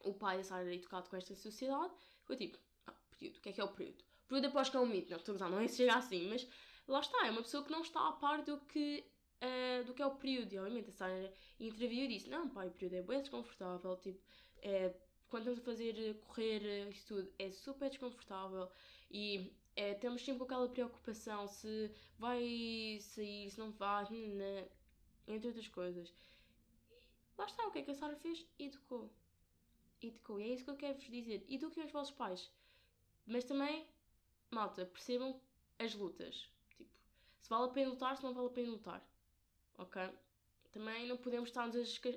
o 0.00 0.12
pai 0.12 0.36
da 0.36 0.44
Sara 0.44 0.60
era 0.60 0.74
educado 0.74 1.08
com 1.08 1.16
esta 1.16 1.34
sociedade, 1.34 1.94
foi 2.22 2.36
tipo, 2.36 2.58
ah, 2.86 2.92
período, 3.12 3.38
o 3.38 3.40
que 3.40 3.48
é 3.48 3.52
que 3.54 3.60
é 3.62 3.64
o 3.64 3.68
período? 3.68 4.02
O 4.02 4.28
período 4.28 4.48
após 4.48 4.68
que 4.68 4.76
é 4.76 4.80
um 4.80 4.86
mito, 4.86 5.10
não, 5.10 5.16
estou 5.16 5.34
a 5.40 5.48
não 5.48 5.60
é 5.60 5.68
se 5.68 5.78
chega 5.78 5.94
assim, 5.94 6.28
mas 6.28 6.46
lá 6.86 7.00
está, 7.00 7.26
é 7.26 7.30
uma 7.30 7.42
pessoa 7.42 7.64
que 7.64 7.72
não 7.72 7.80
está 7.80 8.06
a 8.08 8.12
par 8.12 8.42
do 8.42 8.60
que 8.60 9.04
Uh, 9.42 9.84
do 9.84 9.92
que 9.92 10.00
é 10.00 10.06
o 10.06 10.14
período. 10.14 10.50
E 10.54 10.58
obviamente 10.58 10.88
a 10.88 10.92
Sara 10.92 11.30
interviu 11.60 12.04
e 12.04 12.08
disse: 12.08 12.30
Não, 12.30 12.48
pai, 12.48 12.68
o 12.68 12.70
período 12.70 12.94
é 12.94 13.02
bem 13.02 13.20
desconfortável, 13.20 13.94
tipo, 13.98 14.18
é 14.62 14.94
quando 15.34 15.50
estamos 15.50 15.58
a 15.58 15.64
fazer 15.64 16.14
correr 16.28 16.64
eh, 16.64 16.90
isso 16.90 17.06
tudo, 17.08 17.34
é 17.40 17.50
super 17.50 17.90
desconfortável 17.90 18.70
e 19.10 19.52
é, 19.74 19.92
temos 19.94 20.24
sempre 20.24 20.44
aquela 20.44 20.68
preocupação 20.68 21.48
se 21.48 21.90
vai 22.16 22.98
sair, 23.00 23.50
se 23.50 23.58
não 23.58 23.72
vai, 23.72 24.06
entre 25.26 25.48
outras 25.48 25.66
coisas. 25.66 26.14
E 26.88 27.36
lá 27.36 27.46
está, 27.46 27.66
o 27.66 27.72
que 27.72 27.80
é 27.80 27.82
que 27.82 27.90
a 27.90 27.94
Sara 27.94 28.14
fez? 28.14 28.46
Educou. 28.60 29.10
Educou. 30.00 30.40
E 30.40 30.44
é 30.44 30.54
isso 30.54 30.62
que 30.62 30.70
eu 30.70 30.76
quero 30.76 30.94
vos 30.94 31.10
dizer. 31.10 31.44
Eduquem 31.48 31.84
os 31.84 31.90
vossos 31.90 32.14
pais. 32.14 32.48
Mas 33.26 33.42
também, 33.42 33.88
malta, 34.52 34.86
percebam 34.86 35.40
as 35.80 35.96
lutas. 35.96 36.48
Tipo, 36.76 36.96
se 37.40 37.48
vale 37.48 37.64
a 37.64 37.72
pena 37.72 37.90
lutar, 37.90 38.16
se 38.16 38.22
não 38.22 38.34
vale 38.34 38.46
a 38.46 38.50
pena 38.50 38.70
lutar. 38.70 39.04
ok? 39.78 40.00
Também 40.70 41.08
não 41.08 41.16
podemos 41.16 41.48
estar-nos 41.48 41.74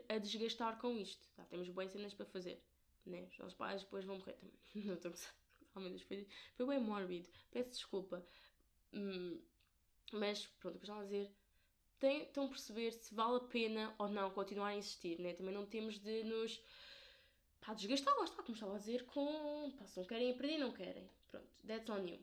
a 0.08 0.17
desgastar 0.19 0.77
com 0.77 0.95
isto, 0.95 1.27
tá? 1.36 1.43
Temos 1.45 1.67
boas 1.69 1.91
cenas 1.91 2.13
para 2.13 2.25
fazer, 2.27 2.62
né? 3.07 3.27
Os 3.31 3.37
nossos 3.37 3.53
pais 3.53 3.83
depois 3.83 4.05
vão 4.05 4.17
morrer 4.17 4.33
também. 4.33 4.55
não 4.85 4.93
estou 4.95 5.09
a 5.09 5.11
gostar. 5.11 5.35
Oh, 5.75 5.79
meu 5.79 5.89
Deus, 5.89 6.01
foi, 6.03 6.27
foi 6.55 6.65
bem 6.65 6.79
mórbido. 6.79 7.29
Peço 7.51 7.69
desculpa. 7.69 8.25
Hum, 8.93 9.39
mas, 10.11 10.45
pronto, 10.59 10.73
depois 10.73 10.83
estava 10.83 11.01
a 11.01 11.05
dizer 11.05 11.31
tentam 11.99 12.47
perceber 12.47 12.91
se 12.91 13.13
vale 13.13 13.37
a 13.37 13.41
pena 13.41 13.93
ou 13.97 14.07
não 14.07 14.29
continuar 14.31 14.67
a 14.67 14.75
insistir, 14.75 15.19
né? 15.19 15.33
Também 15.33 15.53
não 15.53 15.65
temos 15.65 15.99
de 15.99 16.23
nos 16.23 16.61
pá, 17.61 17.73
desgastar, 17.73 18.15
lá 18.17 18.23
está, 18.23 18.43
como 18.43 18.53
estava 18.53 18.75
a 18.75 18.79
dizer, 18.79 19.05
com 19.05 19.71
pá, 19.71 19.85
se 19.87 19.99
não 19.99 20.05
querem 20.05 20.31
aprender, 20.31 20.57
não 20.57 20.71
querem. 20.71 21.09
Pronto, 21.27 21.47
that's 21.65 21.89
on 21.89 22.05
you. 22.05 22.19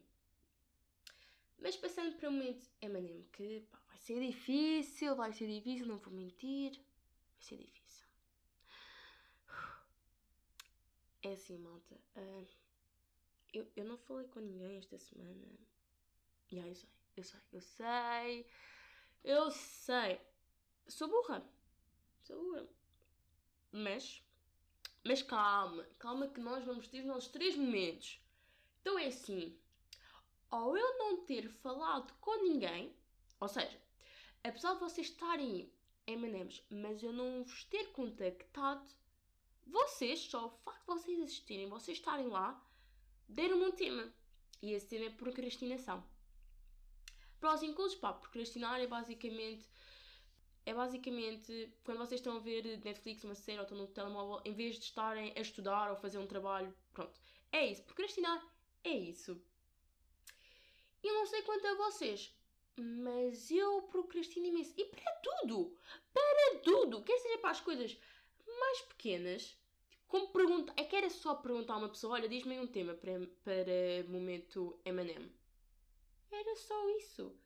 Mas 1.59 1.77
passando 1.77 2.17
para 2.17 2.29
o 2.29 2.33
momento 2.33 2.69
Emanem, 2.81 3.27
que 3.33 3.61
pá, 3.71 3.79
vai 3.89 3.99
ser 3.99 4.21
difícil, 4.21 5.17
vai 5.17 5.33
ser 5.33 5.49
difícil, 5.49 5.87
não 5.87 5.99
vou 5.99 6.13
mentir, 6.13 6.73
vai 6.73 7.43
ser 7.43 7.57
difícil. 7.57 7.84
É 11.25 11.33
assim, 11.33 11.57
malta. 11.57 11.95
Uh, 12.17 12.47
eu, 13.55 13.67
eu 13.75 13.85
não 13.85 13.97
falei 13.97 14.29
com 14.29 14.41
ninguém 14.41 14.77
esta 14.77 14.99
semana. 14.99 15.43
Já, 16.49 16.59
yeah, 16.59 16.71
eu 16.71 16.75
sei, 16.75 16.91
eu 17.17 17.25
sei, 17.25 17.41
eu 17.53 17.61
sei. 17.61 18.47
Eu 19.25 19.51
sei. 19.51 20.21
Sou 20.87 21.09
burra. 21.09 21.43
Sou 22.23 22.37
burra. 22.37 22.69
Mas. 23.73 24.23
Mas 25.03 25.23
calma. 25.23 25.85
Calma 25.99 26.29
que 26.29 26.41
nós 26.41 26.63
vamos 26.63 26.89
ter 26.89 27.01
os 27.01 27.07
nossos 27.07 27.31
três 27.31 27.57
momentos. 27.57 28.21
Então 28.83 28.99
é 28.99 29.07
assim. 29.07 29.59
Ou 30.51 30.77
eu 30.77 30.99
não 30.99 31.25
ter 31.25 31.49
falado 31.49 32.13
com 32.21 32.43
ninguém. 32.43 32.95
Ou 33.41 33.49
seja, 33.49 33.81
apesar 34.43 34.75
de 34.75 34.81
vocês 34.81 35.07
estarem 35.07 35.73
M&M's, 36.07 36.63
mas 36.69 37.03
eu 37.03 37.15
não 37.15 37.45
vos 37.45 37.65
ter 37.65 37.93
contactado, 37.93 38.87
vocês, 39.67 40.21
só 40.21 40.47
o 40.47 40.51
facto 40.51 40.81
de 40.81 40.87
vocês 40.87 41.19
existirem, 41.19 41.69
vocês 41.69 41.99
estarem 41.99 42.29
lá, 42.29 42.63
deram-me 43.29 43.67
um 43.67 43.73
tema. 43.73 44.13
E 44.63 44.73
esse 44.73 44.87
tema 44.87 45.07
é 45.07 45.11
procrastinação. 45.11 46.05
Prós 47.39 47.63
e 47.63 47.67
inclusos, 47.67 47.99
pá, 47.99 48.13
procrastinar 48.13 48.81
é 48.81 48.87
basicamente. 48.87 49.69
É 50.67 50.73
basicamente 50.73 51.71
quando 51.85 51.99
vocês 51.99 52.21
estão 52.21 52.37
a 52.37 52.41
ver 52.41 52.81
Netflix, 52.83 53.23
uma 53.23 53.35
série 53.35 53.59
ou 53.59 53.65
estão 53.65 53.77
no 53.77 53.87
telemóvel, 53.87 54.41
em 54.47 54.55
vez 54.55 54.77
de 54.77 54.85
estarem 54.85 55.33
a 55.37 55.41
estudar 55.41 55.91
ou 55.91 55.97
fazer 55.97 56.19
um 56.19 56.27
trabalho, 56.27 56.75
pronto. 56.93 57.21
É 57.53 57.67
isso. 57.67 57.83
Procrastinar 57.83 58.43
é 58.83 58.97
isso. 58.97 59.39
Eu 61.03 61.13
não 61.13 61.27
sei 61.27 61.43
quanto 61.43 61.67
a 61.67 61.75
vocês, 61.75 62.35
mas 62.79 63.51
eu 63.51 63.83
procrastino 63.83 64.47
imenso. 64.47 64.73
E 64.77 64.87
para 64.87 65.13
tudo! 65.17 65.77
Para 66.13 66.59
tudo! 66.61 67.03
Quer 67.03 67.19
seja 67.19 67.39
para 67.39 67.51
as 67.51 67.61
coisas 67.61 67.99
mais 68.59 68.81
pequenas, 68.83 69.57
como 70.07 70.29
pergunta, 70.29 70.73
é 70.77 70.85
que 70.85 70.95
era 70.95 71.11
só 71.11 71.35
perguntar 71.35 71.75
a 71.75 71.79
uma 71.79 71.89
pessoa: 71.89 72.15
olha, 72.15 72.29
diz-me 72.29 72.59
um 72.59 72.67
tema 72.67 72.95
para, 72.95 73.13
para 73.43 74.09
momento 74.09 74.79
MM. 74.85 75.33
Era 76.31 76.57
só 76.57 76.89
isso. 76.99 77.37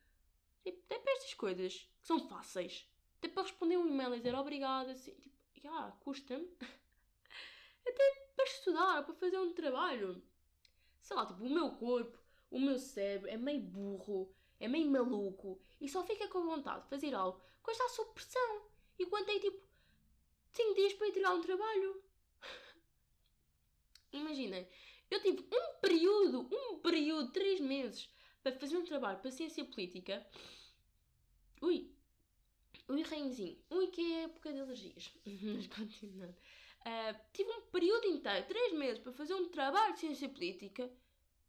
Tipo, 0.63 0.79
até 0.85 0.99
para 0.99 1.13
estas 1.13 1.33
coisas 1.33 1.73
que 2.01 2.07
são 2.07 2.19
fáceis. 2.27 2.87
Até 3.17 3.27
para 3.27 3.43
responder 3.43 3.77
um 3.77 3.87
e-mail 3.87 4.13
e 4.13 4.17
dizer 4.17 4.35
obrigado, 4.35 4.89
assim, 4.89 5.13
tipo, 5.15 5.35
já, 5.61 5.69
yeah, 5.69 5.91
custa-me. 6.01 6.47
Até 7.85 8.31
para 8.35 8.45
estudar, 8.45 9.03
para 9.03 9.15
fazer 9.15 9.37
um 9.39 9.53
trabalho. 9.53 10.23
Sei 11.01 11.15
lá, 11.15 11.25
tipo, 11.25 11.43
o 11.43 11.49
meu 11.49 11.71
corpo, 11.71 12.17
o 12.49 12.59
meu 12.59 12.77
cérebro 12.77 13.29
é 13.29 13.35
meio 13.35 13.61
burro, 13.61 14.33
é 14.59 14.67
meio 14.67 14.89
maluco 14.89 15.59
e 15.79 15.87
só 15.87 16.03
fica 16.03 16.27
com 16.27 16.45
vontade 16.45 16.83
de 16.83 16.89
fazer 16.89 17.13
algo 17.13 17.41
quando 17.63 17.75
está 17.77 17.89
sob 17.89 18.11
pressão. 18.13 18.69
E 18.97 19.05
quando 19.05 19.25
tem 19.25 19.39
tipo 19.39 19.68
5 20.51 20.73
dias 20.75 20.93
para 20.93 21.07
entregar 21.07 21.33
um 21.33 21.41
trabalho. 21.41 22.03
Imaginem, 24.11 24.67
eu 25.09 25.21
tive 25.21 25.47
um 25.51 25.79
período, 25.79 26.49
um 26.51 26.79
período, 26.79 27.31
3 27.31 27.59
meses, 27.61 28.09
para 28.41 28.51
fazer 28.53 28.77
um 28.77 28.85
trabalho 28.85 29.19
para 29.19 29.31
ciência 29.31 29.63
política. 29.65 30.25
Ui! 31.61 31.91
Ui, 32.87 33.01
rainzinho. 33.03 33.57
Ui, 33.69 33.87
que 33.87 34.01
é 34.13 34.23
época 34.23 34.51
de 34.51 34.59
alergias. 34.59 35.11
Mas 35.25 35.67
continuando. 35.67 36.35
Uh, 36.79 37.19
tive 37.33 37.51
um 37.51 37.61
período 37.63 38.07
inteiro, 38.07 38.47
3 38.47 38.73
meses, 38.73 38.99
para 38.99 39.11
fazer 39.11 39.35
um 39.35 39.49
trabalho 39.49 39.93
de 39.93 39.99
ciência 39.99 40.29
política. 40.29 40.91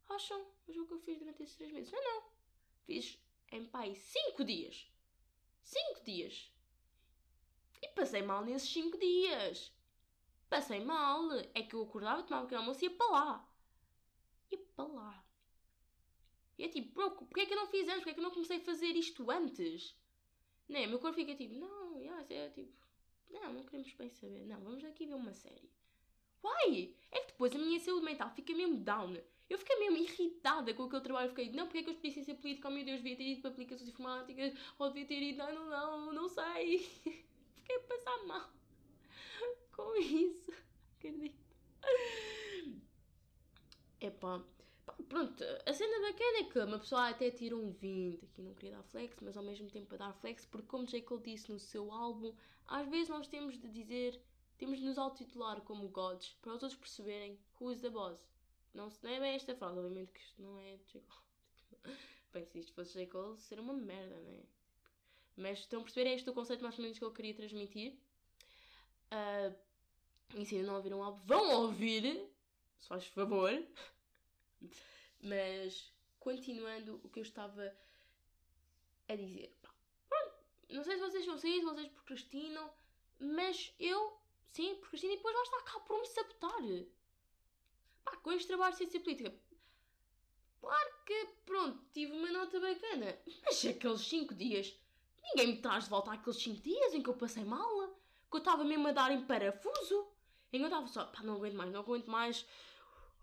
Acham? 0.09 0.45
Mas 0.67 0.77
o 0.77 0.85
que 0.85 0.93
eu 0.93 0.99
fiz 0.99 1.17
durante 1.17 1.41
esses 1.41 1.55
3 1.55 1.71
meses? 1.71 1.91
Não, 1.91 2.03
não. 2.03 2.23
Fiz 2.85 3.17
em 3.51 3.65
pai 3.65 3.95
5 3.95 4.43
dias. 4.43 4.91
5 5.63 6.03
dias. 6.03 6.51
E 7.81 7.87
passei 7.89 8.21
mal 8.21 8.45
nesses 8.45 8.69
5 8.71 8.97
dias. 8.97 9.71
Passei 10.49 10.79
mal. 10.83 11.31
É 11.53 11.63
que 11.63 11.75
eu 11.75 11.81
acordava, 11.81 12.23
tomava 12.23 12.45
aquele 12.45 12.61
almoço 12.61 12.83
e 12.83 12.87
ia 12.87 12.95
para 12.95 13.11
lá. 13.11 13.49
Ia 14.51 14.57
para 14.75 14.85
lá. 14.85 15.25
E 16.57 16.63
é 16.63 16.67
tipo, 16.67 16.93
porquê 16.93 17.41
é 17.41 17.45
que 17.45 17.53
eu 17.53 17.57
não 17.57 17.67
fiz 17.67 17.87
antes? 17.87 17.99
Porquê 17.99 18.11
é 18.11 18.13
que 18.13 18.19
eu 18.19 18.23
não 18.23 18.31
comecei 18.31 18.57
a 18.57 18.61
fazer 18.61 18.91
isto 18.95 19.31
antes? 19.31 19.95
Né? 20.69 20.85
O 20.85 20.89
meu 20.89 20.99
corpo 20.99 21.15
fica 21.15 21.33
tipo, 21.35 21.55
não, 21.55 21.97
é 22.29 22.49
tipo, 22.49 22.71
não, 23.31 23.53
não 23.53 23.63
queremos 23.63 23.91
bem 23.93 24.09
saber. 24.09 24.45
Não, 24.45 24.59
vamos 24.59 24.83
aqui 24.83 25.05
ver 25.05 25.15
uma 25.15 25.33
série. 25.33 25.69
Why? 26.43 26.95
É 27.11 27.19
que 27.21 27.31
depois 27.31 27.55
a 27.55 27.57
minha 27.57 27.79
saúde 27.79 28.05
mental 28.05 28.29
fica 28.31 28.53
mesmo 28.53 28.77
down. 28.77 29.17
Eu 29.49 29.57
fiquei 29.57 29.77
mesmo 29.79 29.97
irritada 29.97 30.73
com 30.73 30.83
aquele 30.83 31.01
trabalho. 31.01 31.29
Fiquei, 31.29 31.51
não, 31.51 31.65
porque 31.65 31.79
é 31.79 31.83
que 31.83 31.89
eu 31.89 31.93
escolhi 31.93 32.13
ciência 32.13 32.35
política? 32.35 32.67
Oh 32.67 32.71
meu 32.71 32.85
Deus, 32.85 33.01
devia 33.01 33.17
ter 33.17 33.23
ido 33.23 33.41
para 33.41 33.51
aplicações 33.51 33.89
informáticas. 33.89 34.53
Ou 34.79 34.87
devia 34.87 35.05
ter 35.05 35.21
ido, 35.21 35.39
não, 35.39 35.53
não, 35.53 36.05
não, 36.05 36.13
não 36.13 36.29
sei. 36.29 36.87
a 37.75 37.79
passar 37.81 38.23
mal 38.25 38.49
com 39.75 39.95
isso. 39.95 40.51
Acredito. 40.97 41.41
Epá, 43.99 44.43
pronto, 45.07 45.43
a 45.65 45.73
cena 45.73 45.99
bacana 46.01 46.39
é 46.39 46.43
que 46.45 46.59
uma 46.59 46.79
pessoa 46.79 47.09
até 47.09 47.29
tira 47.29 47.55
um 47.55 47.71
20, 47.71 48.25
aqui 48.25 48.41
não 48.41 48.53
queria 48.53 48.77
dar 48.77 48.83
flex, 48.83 49.17
mas 49.21 49.37
ao 49.37 49.43
mesmo 49.43 49.69
tempo 49.69 49.87
para 49.87 49.97
dar 49.97 50.13
flex, 50.13 50.45
porque 50.45 50.67
como 50.67 50.87
J. 50.87 51.01
Cole 51.03 51.21
disse 51.21 51.51
no 51.51 51.59
seu 51.59 51.91
álbum, 51.91 52.33
às 52.67 52.87
vezes 52.87 53.09
nós 53.09 53.27
temos 53.27 53.59
de 53.59 53.69
dizer, 53.69 54.19
temos 54.57 54.79
de 54.79 54.85
nos 54.85 54.97
autotitular 54.97 55.61
como 55.61 55.87
gods, 55.89 56.33
para 56.41 56.53
os 56.53 56.63
outros 56.63 56.79
perceberem 56.79 57.39
who 57.59 57.71
is 57.71 57.81
the 57.81 57.89
boss. 57.89 58.27
Não, 58.73 58.89
não 59.03 59.09
é 59.09 59.19
bem 59.19 59.35
esta 59.35 59.55
frase, 59.55 59.77
obviamente 59.77 60.13
que 60.13 60.21
isto 60.21 60.41
não 60.41 60.57
é 60.57 60.77
J. 60.87 61.01
Cole. 61.01 61.95
Bem, 62.33 62.45
se 62.45 62.59
isto 62.59 62.73
fosse 62.73 62.93
J. 62.93 63.07
Cole, 63.07 63.37
seria 63.37 63.63
uma 63.63 63.73
merda, 63.73 64.19
não 64.19 64.31
é? 64.31 64.60
Mas 65.35 65.59
estão 65.59 65.81
a 65.81 65.83
perceber, 65.83 66.09
é 66.09 66.15
este 66.15 66.29
o 66.29 66.33
conceito 66.33 66.61
mais 66.61 66.77
ou 66.77 66.83
menos 66.83 66.99
que 66.99 67.05
eu 67.05 67.11
queria 67.11 67.33
transmitir. 67.33 67.93
Uh, 69.11 69.55
e 70.35 70.45
se 70.45 70.55
ainda 70.55 70.67
não 70.67 70.75
ouviram 70.75 70.99
o 70.99 71.03
álbum, 71.03 71.21
vão 71.25 71.61
ouvir, 71.61 72.03
se 72.79 72.87
faz 72.87 73.05
favor. 73.07 73.51
Mas, 75.21 75.91
continuando 76.19 76.99
o 77.03 77.09
que 77.09 77.19
eu 77.19 77.23
estava 77.23 77.75
a 79.07 79.15
dizer. 79.15 79.55
Pronto, 80.07 80.33
não 80.69 80.83
sei 80.83 80.95
se 80.95 81.01
vocês 81.01 81.25
são 81.25 81.33
assim, 81.35 81.59
se 81.59 81.65
vocês 81.65 81.87
procrastinam, 81.89 82.71
mas 83.19 83.73
eu, 83.79 84.17
sim, 84.51 84.75
procrastino 84.75 85.13
e 85.13 85.17
depois 85.17 85.35
lá 85.35 85.43
está, 85.43 85.57
acabo 85.57 85.85
por 85.85 85.99
me 85.99 86.07
sabotar. 86.07 86.61
Pá, 88.03 88.17
com 88.17 88.31
este 88.31 88.47
trabalho 88.47 88.71
de 88.71 88.77
ciência 88.77 88.99
política, 88.99 89.33
claro 90.59 90.93
que, 91.05 91.27
pronto, 91.45 91.85
tive 91.93 92.13
uma 92.13 92.31
nota 92.31 92.59
bacana, 92.59 93.17
mas 93.43 93.65
aqueles 93.65 94.01
5 94.01 94.33
dias, 94.33 94.75
ninguém 95.23 95.47
me 95.47 95.61
traz 95.61 95.85
de 95.85 95.89
volta 95.89 96.11
aqueles 96.11 96.41
5 96.41 96.61
dias 96.61 96.93
em 96.93 97.01
que 97.01 97.09
eu 97.09 97.15
passei 97.15 97.43
mal, 97.43 97.87
que 98.29 98.37
eu 98.37 98.39
estava 98.39 98.63
mesmo 98.63 98.87
a 98.87 98.91
dar 98.91 99.11
em 99.11 99.21
parafuso, 99.25 100.07
em 100.53 100.57
que 100.57 100.63
eu 100.63 100.67
estava 100.67 100.87
só, 100.87 101.05
pá, 101.05 101.23
não 101.23 101.35
aguento 101.35 101.55
mais, 101.55 101.71
não 101.71 101.81
aguento 101.81 102.07
mais 102.07 102.45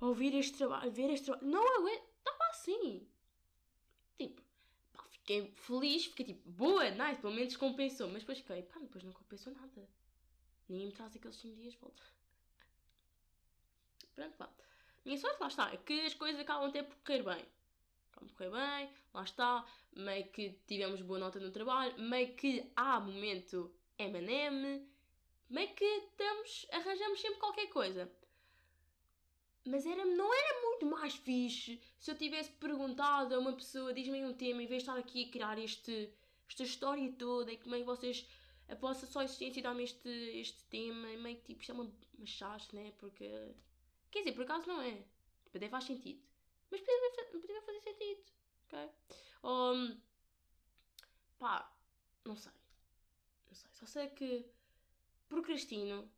ouvir 0.01 0.35
este 0.35 0.57
trabalho, 0.57 0.91
ver 0.91 1.11
este 1.11 1.27
trabalho. 1.27 1.47
Não 1.47 1.79
aguento. 1.79 2.03
Estava 2.19 2.51
assim. 2.51 3.09
Tipo, 4.17 4.43
pá, 4.93 5.05
fiquei 5.11 5.53
feliz, 5.57 6.07
fiquei 6.07 6.27
tipo, 6.27 6.49
boa, 6.51 6.91
nice, 6.91 7.21
pelo 7.21 7.35
menos 7.35 7.57
compensou. 7.57 8.09
Mas 8.09 8.23
depois 8.23 8.39
fiquei, 8.39 8.63
pá, 8.63 8.79
depois 8.81 9.05
não 9.05 9.13
compensou 9.13 9.53
nada. 9.53 9.89
Ninguém 10.69 10.87
me 10.87 10.93
traz 10.93 11.15
aqueles 11.17 11.37
5 11.37 11.57
dias 11.57 11.73
de 11.73 11.79
volta. 11.81 12.03
Pronto, 14.15 14.37
pá. 14.37 14.49
Minha 15.05 15.19
sorte, 15.19 15.41
lá 15.41 15.49
está, 15.49 15.73
é 15.73 15.77
que 15.77 16.01
as 16.01 16.15
coisas 16.15 16.41
acabam 16.41 16.69
até 16.69 16.83
por 16.83 16.97
correr 16.99 17.23
bem. 17.23 17.47
Por 18.18 18.33
correr 18.33 18.50
bem, 18.50 18.90
lá 19.14 19.22
está. 19.22 19.64
Meio 19.94 20.28
que 20.28 20.50
tivemos 20.66 21.00
boa 21.02 21.18
nota 21.18 21.38
no 21.40 21.50
trabalho, 21.50 21.98
meio 22.00 22.35
que 22.35 22.70
há 22.76 23.00
momento 23.00 23.72
M&M, 23.98 24.87
meio 25.48 25.74
que 25.74 25.85
estamos, 25.85 26.66
arranjamos 26.72 27.20
sempre 27.20 27.38
qualquer 27.38 27.68
coisa. 27.68 28.11
Mas 29.64 29.85
era, 29.85 30.04
não 30.04 30.33
era 30.33 30.62
muito 30.62 30.87
mais 30.87 31.14
fixe 31.14 31.81
se 31.98 32.11
eu 32.11 32.16
tivesse 32.16 32.50
perguntado 32.52 33.35
a 33.35 33.38
uma 33.38 33.52
pessoa, 33.52 33.92
diz-me 33.92 34.24
um 34.24 34.33
tema, 34.33 34.62
em 34.62 34.66
vez 34.66 34.83
de 34.83 34.88
estar 34.88 34.98
aqui 34.98 35.24
a 35.24 35.31
criar 35.31 35.59
este, 35.59 36.11
esta 36.48 36.62
história 36.62 37.12
toda, 37.12 37.52
e 37.52 37.57
que 37.57 37.68
meio 37.68 37.85
vocês, 37.85 38.26
a 38.68 38.74
vossa 38.74 39.07
só 39.07 39.22
existência 39.22 39.62
dá-me 39.62 39.85
este, 39.85 40.09
este 40.09 40.64
tema, 40.64 41.11
e 41.11 41.16
meio 41.18 41.37
que 41.37 41.42
tipo, 41.42 41.61
isto 41.61 41.72
é 41.72 41.74
uma, 41.74 41.92
uma 42.16 42.26
chaste, 42.26 42.74
né? 42.74 42.92
Porque, 42.98 43.28
quer 44.11 44.20
dizer, 44.20 44.33
por 44.33 44.44
acaso 44.44 44.66
não 44.66 44.81
é. 44.81 44.92
Tipo, 45.44 45.57
até 45.57 45.68
faz 45.68 45.85
sentido. 45.85 46.28
Mas 46.70 46.81
podia, 46.81 47.24
podia 47.40 47.62
fazer 47.62 47.81
sentido, 47.81 48.33
ok? 48.66 48.90
Um, 49.44 50.00
pá, 51.38 51.72
não 52.24 52.37
sei. 52.37 52.52
Não 53.46 53.54
sei. 53.54 53.70
Só 53.72 53.87
sei 53.87 54.09
que 54.09 54.46
procrastino. 55.28 56.11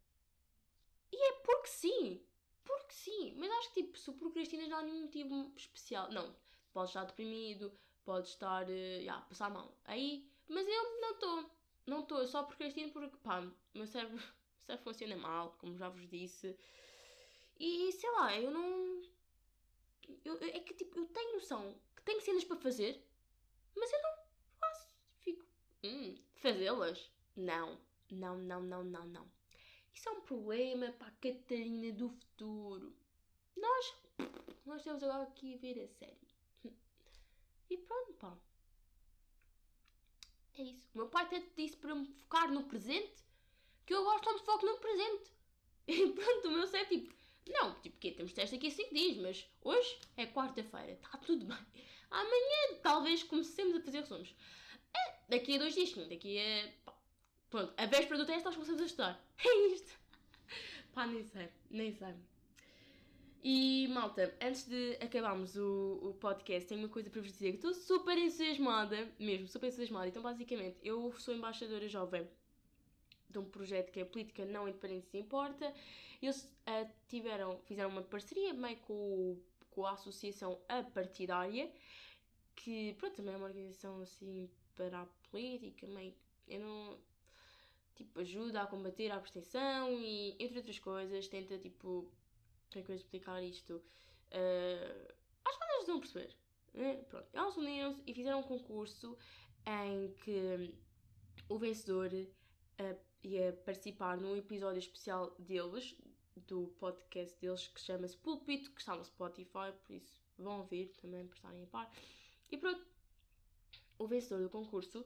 E 1.12 1.16
é 1.16 1.32
porque 1.40 1.68
sim. 1.68 2.24
Porque 2.64 2.92
sim. 2.92 3.34
Mas 3.36 3.50
acho 3.50 3.72
que 3.72 3.82
tipo, 3.82 3.98
se 3.98 4.12
procrastinas 4.12 4.68
não 4.68 4.78
há 4.78 4.82
nenhum 4.82 5.02
motivo 5.02 5.52
especial. 5.56 6.10
Não. 6.10 6.34
Podes 6.72 6.90
estar 6.90 7.04
deprimido, 7.04 7.72
podes 8.04 8.30
estar 8.30 8.66
uh, 8.66 8.70
yeah, 8.70 9.22
a 9.22 9.26
passar 9.26 9.50
mal. 9.50 9.76
Aí. 9.84 10.28
Mas 10.48 10.66
eu 10.66 11.00
não 11.00 11.12
estou. 11.12 11.50
Não 11.86 12.00
estou. 12.00 12.18
Eu 12.18 12.26
só 12.26 12.42
procrastino 12.42 12.92
porque, 12.92 13.16
pá, 13.18 13.40
meu 13.74 13.86
cérebro, 13.86 14.16
meu 14.18 14.64
cérebro 14.66 14.84
funciona 14.84 15.16
mal, 15.16 15.56
como 15.58 15.76
já 15.76 15.88
vos 15.88 16.08
disse. 16.08 16.56
E 17.58 17.92
sei 17.92 18.10
lá, 18.12 18.36
eu 18.36 18.50
não. 18.50 18.89
Eu, 20.24 20.36
é 20.40 20.60
que 20.60 20.74
tipo, 20.74 20.98
eu 20.98 21.06
tenho 21.06 21.34
noção 21.34 21.74
que 21.96 22.02
tenho 22.02 22.20
cenas 22.20 22.44
para 22.44 22.56
fazer, 22.56 23.02
mas 23.76 23.92
eu 23.92 24.02
não 24.02 24.10
faço. 24.58 24.88
Fico. 25.20 25.44
Hum, 25.84 26.16
fazê-las? 26.34 27.10
Não. 27.36 27.78
Não, 28.10 28.36
não, 28.36 28.62
não, 28.62 28.84
não, 28.84 29.06
não. 29.06 29.30
Isso 29.94 30.08
é 30.08 30.12
um 30.12 30.20
problema 30.20 30.92
para 30.92 31.08
a 31.08 31.12
Catarina 31.12 31.92
do 31.92 32.08
futuro. 32.08 32.94
Nós. 33.56 33.94
Nós 34.66 34.82
temos 34.82 35.02
agora 35.02 35.22
aqui 35.24 35.54
a 35.54 35.58
ver 35.58 35.82
a 35.82 35.88
série. 35.88 36.28
E 37.70 37.76
pronto, 37.78 38.12
pá. 38.14 38.36
É 40.58 40.62
isso. 40.62 40.84
O 40.94 40.98
meu 40.98 41.08
pai 41.08 41.24
até 41.24 41.40
disse 41.56 41.76
para 41.76 41.94
me 41.94 42.06
focar 42.06 42.52
no 42.52 42.64
presente 42.64 43.24
que 43.86 43.94
eu 43.94 44.04
gosto 44.04 44.36
de 44.36 44.44
foco 44.44 44.66
no 44.66 44.78
presente. 44.78 45.32
E 45.88 46.12
pronto, 46.12 46.48
o 46.48 46.52
meu 46.52 46.62
é 46.62 46.84
tipo 46.84 47.12
não, 47.48 47.74
tipo, 47.80 47.96
que 47.98 48.12
temos 48.12 48.32
teste 48.32 48.56
aqui 48.56 48.70
5 48.70 48.94
dias, 48.94 49.16
mas 49.18 49.50
hoje 49.62 49.98
é 50.16 50.26
quarta-feira, 50.26 50.92
está 50.92 51.18
tudo 51.18 51.46
bem. 51.46 51.58
Amanhã 52.10 52.80
talvez 52.82 53.22
comecemos 53.22 53.76
a 53.76 53.80
fazer 53.80 54.00
resumos. 54.00 54.34
É, 54.94 55.14
daqui 55.28 55.56
a 55.56 55.58
dois 55.58 55.74
dias, 55.74 55.90
sim, 55.90 56.08
daqui 56.08 56.38
a. 56.38 56.68
Pá, 56.84 56.94
pronto, 57.48 57.72
a 57.76 57.86
véspera 57.86 58.18
do 58.18 58.26
teste 58.26 58.44
nós 58.44 58.54
começamos 58.54 58.82
a 58.82 58.86
estudar. 58.86 59.24
É 59.44 59.66
isto. 59.68 59.98
Pá, 60.92 61.06
nem 61.06 61.24
sei, 61.24 61.48
nem 61.70 61.92
sei. 61.92 62.14
E 63.42 63.88
malta, 63.88 64.36
antes 64.40 64.68
de 64.68 64.98
acabarmos 65.00 65.56
o, 65.56 65.98
o 66.02 66.14
podcast, 66.14 66.68
tenho 66.68 66.82
uma 66.82 66.90
coisa 66.90 67.08
para 67.08 67.22
vos 67.22 67.32
dizer 67.32 67.52
que 67.52 67.56
estou 67.56 67.72
super 67.72 68.18
entusiasmada, 68.18 69.10
mesmo, 69.18 69.48
super 69.48 69.68
entusiasmada. 69.68 70.08
Então, 70.08 70.22
basicamente, 70.22 70.76
eu 70.82 71.10
sou 71.18 71.34
embaixadora 71.34 71.88
jovem 71.88 72.28
de 73.30 73.38
um 73.38 73.44
projeto 73.44 73.90
que 73.90 74.00
é 74.00 74.04
Política 74.04 74.44
Não 74.44 74.68
Independência 74.68 75.18
Importa. 75.18 75.72
Eles 76.20 76.44
uh, 76.44 76.90
tiveram, 77.08 77.58
fizeram 77.60 77.90
uma 77.90 78.02
parceria 78.02 78.52
meio 78.52 78.76
com, 78.78 79.40
com 79.70 79.86
a 79.86 79.92
Associação 79.92 80.60
Apartidária, 80.68 81.70
que 82.56 82.94
pronto, 82.94 83.16
também 83.16 83.34
é 83.34 83.36
uma 83.36 83.46
organização 83.46 84.00
assim 84.00 84.50
para 84.74 85.02
a 85.02 85.06
política, 85.30 85.86
meio. 85.86 86.14
Eu 86.46 86.60
não. 86.60 86.98
Tipo, 87.94 88.20
ajuda 88.20 88.62
a 88.62 88.66
combater 88.66 89.10
a 89.10 89.16
abstenção 89.16 89.92
e, 90.00 90.34
entre 90.38 90.58
outras 90.58 90.78
coisas, 90.78 91.28
tenta, 91.28 91.58
tipo. 91.58 92.10
Como 92.70 92.82
é 92.82 92.82
que 92.82 92.92
eu 92.92 92.96
explicar 92.96 93.42
isto? 93.42 93.82
Uh, 94.32 95.12
acho 95.44 95.58
que 95.58 95.66
vocês 95.66 95.86
vão 95.86 96.00
perceber. 96.00 96.36
Né? 96.72 96.96
Pronto, 97.08 97.28
eles 97.34 97.56
uniram-se 97.56 98.02
e 98.06 98.14
fizeram 98.14 98.40
um 98.40 98.44
concurso 98.44 99.18
em 99.66 100.12
que 100.24 100.72
o 101.48 101.58
vencedor 101.58 102.10
uh, 102.12 102.98
ia 103.22 103.52
participar 103.64 104.16
num 104.16 104.36
episódio 104.36 104.78
especial 104.78 105.34
deles, 105.38 105.96
do 106.46 106.68
podcast 106.78 107.38
deles, 107.40 107.66
que 107.68 107.80
chama-se 107.80 108.16
Púlpito, 108.16 108.70
que 108.70 108.80
está 108.80 108.96
no 108.96 109.04
Spotify, 109.04 109.72
por 109.86 109.94
isso 109.94 110.20
vão 110.38 110.60
ouvir 110.60 110.88
também 111.00 111.26
para 111.26 111.36
estarem 111.36 111.62
a 111.62 111.66
par. 111.66 111.92
E 112.50 112.56
pronto, 112.56 112.84
o 113.98 114.06
vencedor 114.06 114.42
do 114.42 114.50
concurso 114.50 115.04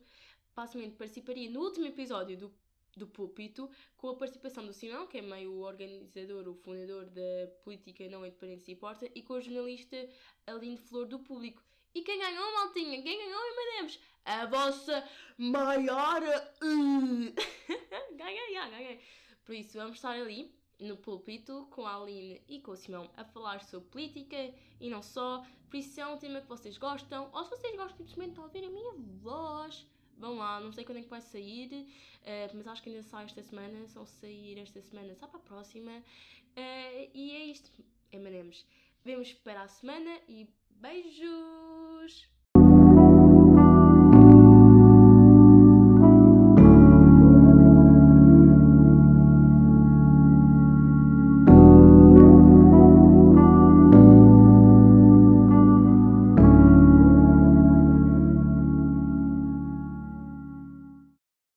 basicamente 0.54 0.96
participaria 0.96 1.50
no 1.50 1.60
último 1.60 1.86
episódio 1.86 2.36
do, 2.36 2.54
do 2.96 3.06
Púlpito, 3.06 3.68
com 3.96 4.08
a 4.08 4.16
participação 4.16 4.64
do 4.64 4.72
Simão, 4.72 5.06
que 5.06 5.18
é 5.18 5.22
meio 5.22 5.52
o 5.52 5.60
organizador, 5.60 6.48
o 6.48 6.54
fundador 6.54 7.06
da 7.06 7.48
Política 7.64 8.08
Não 8.08 8.24
Independência 8.24 8.72
e 8.72 8.76
Porta, 8.76 9.10
e 9.14 9.22
com 9.22 9.34
a 9.34 9.40
jornalista 9.40 9.96
Aline 10.46 10.78
Flor 10.78 11.06
do 11.06 11.18
Público. 11.18 11.62
E 11.94 12.02
quem 12.02 12.18
ganhou, 12.18 12.52
maltinha? 12.52 13.00
Quem 13.02 13.18
ganhou, 13.18 13.40
Emanemos? 13.40 14.00
A 14.24 14.46
vossa 14.46 15.08
maior... 15.38 16.22
Uh. 16.62 17.32
ganhei, 18.16 18.54
ganhei. 18.54 19.00
Por 19.44 19.54
isso, 19.54 19.78
vamos 19.78 19.96
estar 19.96 20.10
ali 20.10 20.52
no 20.80 20.96
púlpito 20.96 21.68
com 21.70 21.86
a 21.86 21.94
Aline 21.96 22.42
e 22.48 22.60
com 22.60 22.72
o 22.72 22.76
Simão 22.76 23.10
a 23.16 23.24
falar 23.24 23.62
sobre 23.62 23.88
política 23.88 24.36
e 24.80 24.90
não 24.90 25.02
só. 25.02 25.44
Por 25.70 25.76
isso, 25.76 25.94
se 25.94 26.00
é 26.00 26.06
um 26.06 26.18
tema 26.18 26.40
que 26.40 26.48
vocês 26.48 26.76
gostam, 26.78 27.30
ou 27.32 27.44
se 27.44 27.50
vocês 27.50 27.76
gostam 27.76 27.96
simplesmente 27.98 28.34
de 28.34 28.40
ouvir 28.40 28.64
a 28.64 28.70
minha 28.70 28.92
voz, 29.22 29.86
vão 30.18 30.36
lá. 30.36 30.60
Não 30.60 30.72
sei 30.72 30.84
quando 30.84 30.98
é 30.98 31.02
que 31.02 31.08
vai 31.08 31.20
sair, 31.20 31.86
uh, 32.22 32.56
mas 32.56 32.66
acho 32.66 32.82
que 32.82 32.90
ainda 32.90 33.02
sai 33.02 33.24
esta 33.24 33.42
semana. 33.42 33.86
Se 33.86 33.94
não 33.94 34.06
sair 34.06 34.58
esta 34.58 34.80
semana, 34.80 35.14
sai 35.14 35.28
para 35.28 35.38
a 35.38 35.42
próxima. 35.42 35.92
Uh, 35.92 37.10
e 37.14 37.32
é 37.32 37.44
isto. 37.46 37.70
Emanemos. 38.10 38.66
Vemos 39.04 39.32
para 39.32 39.62
a 39.62 39.68
semana 39.68 40.18
e 40.28 40.48
beijos! 40.84 42.28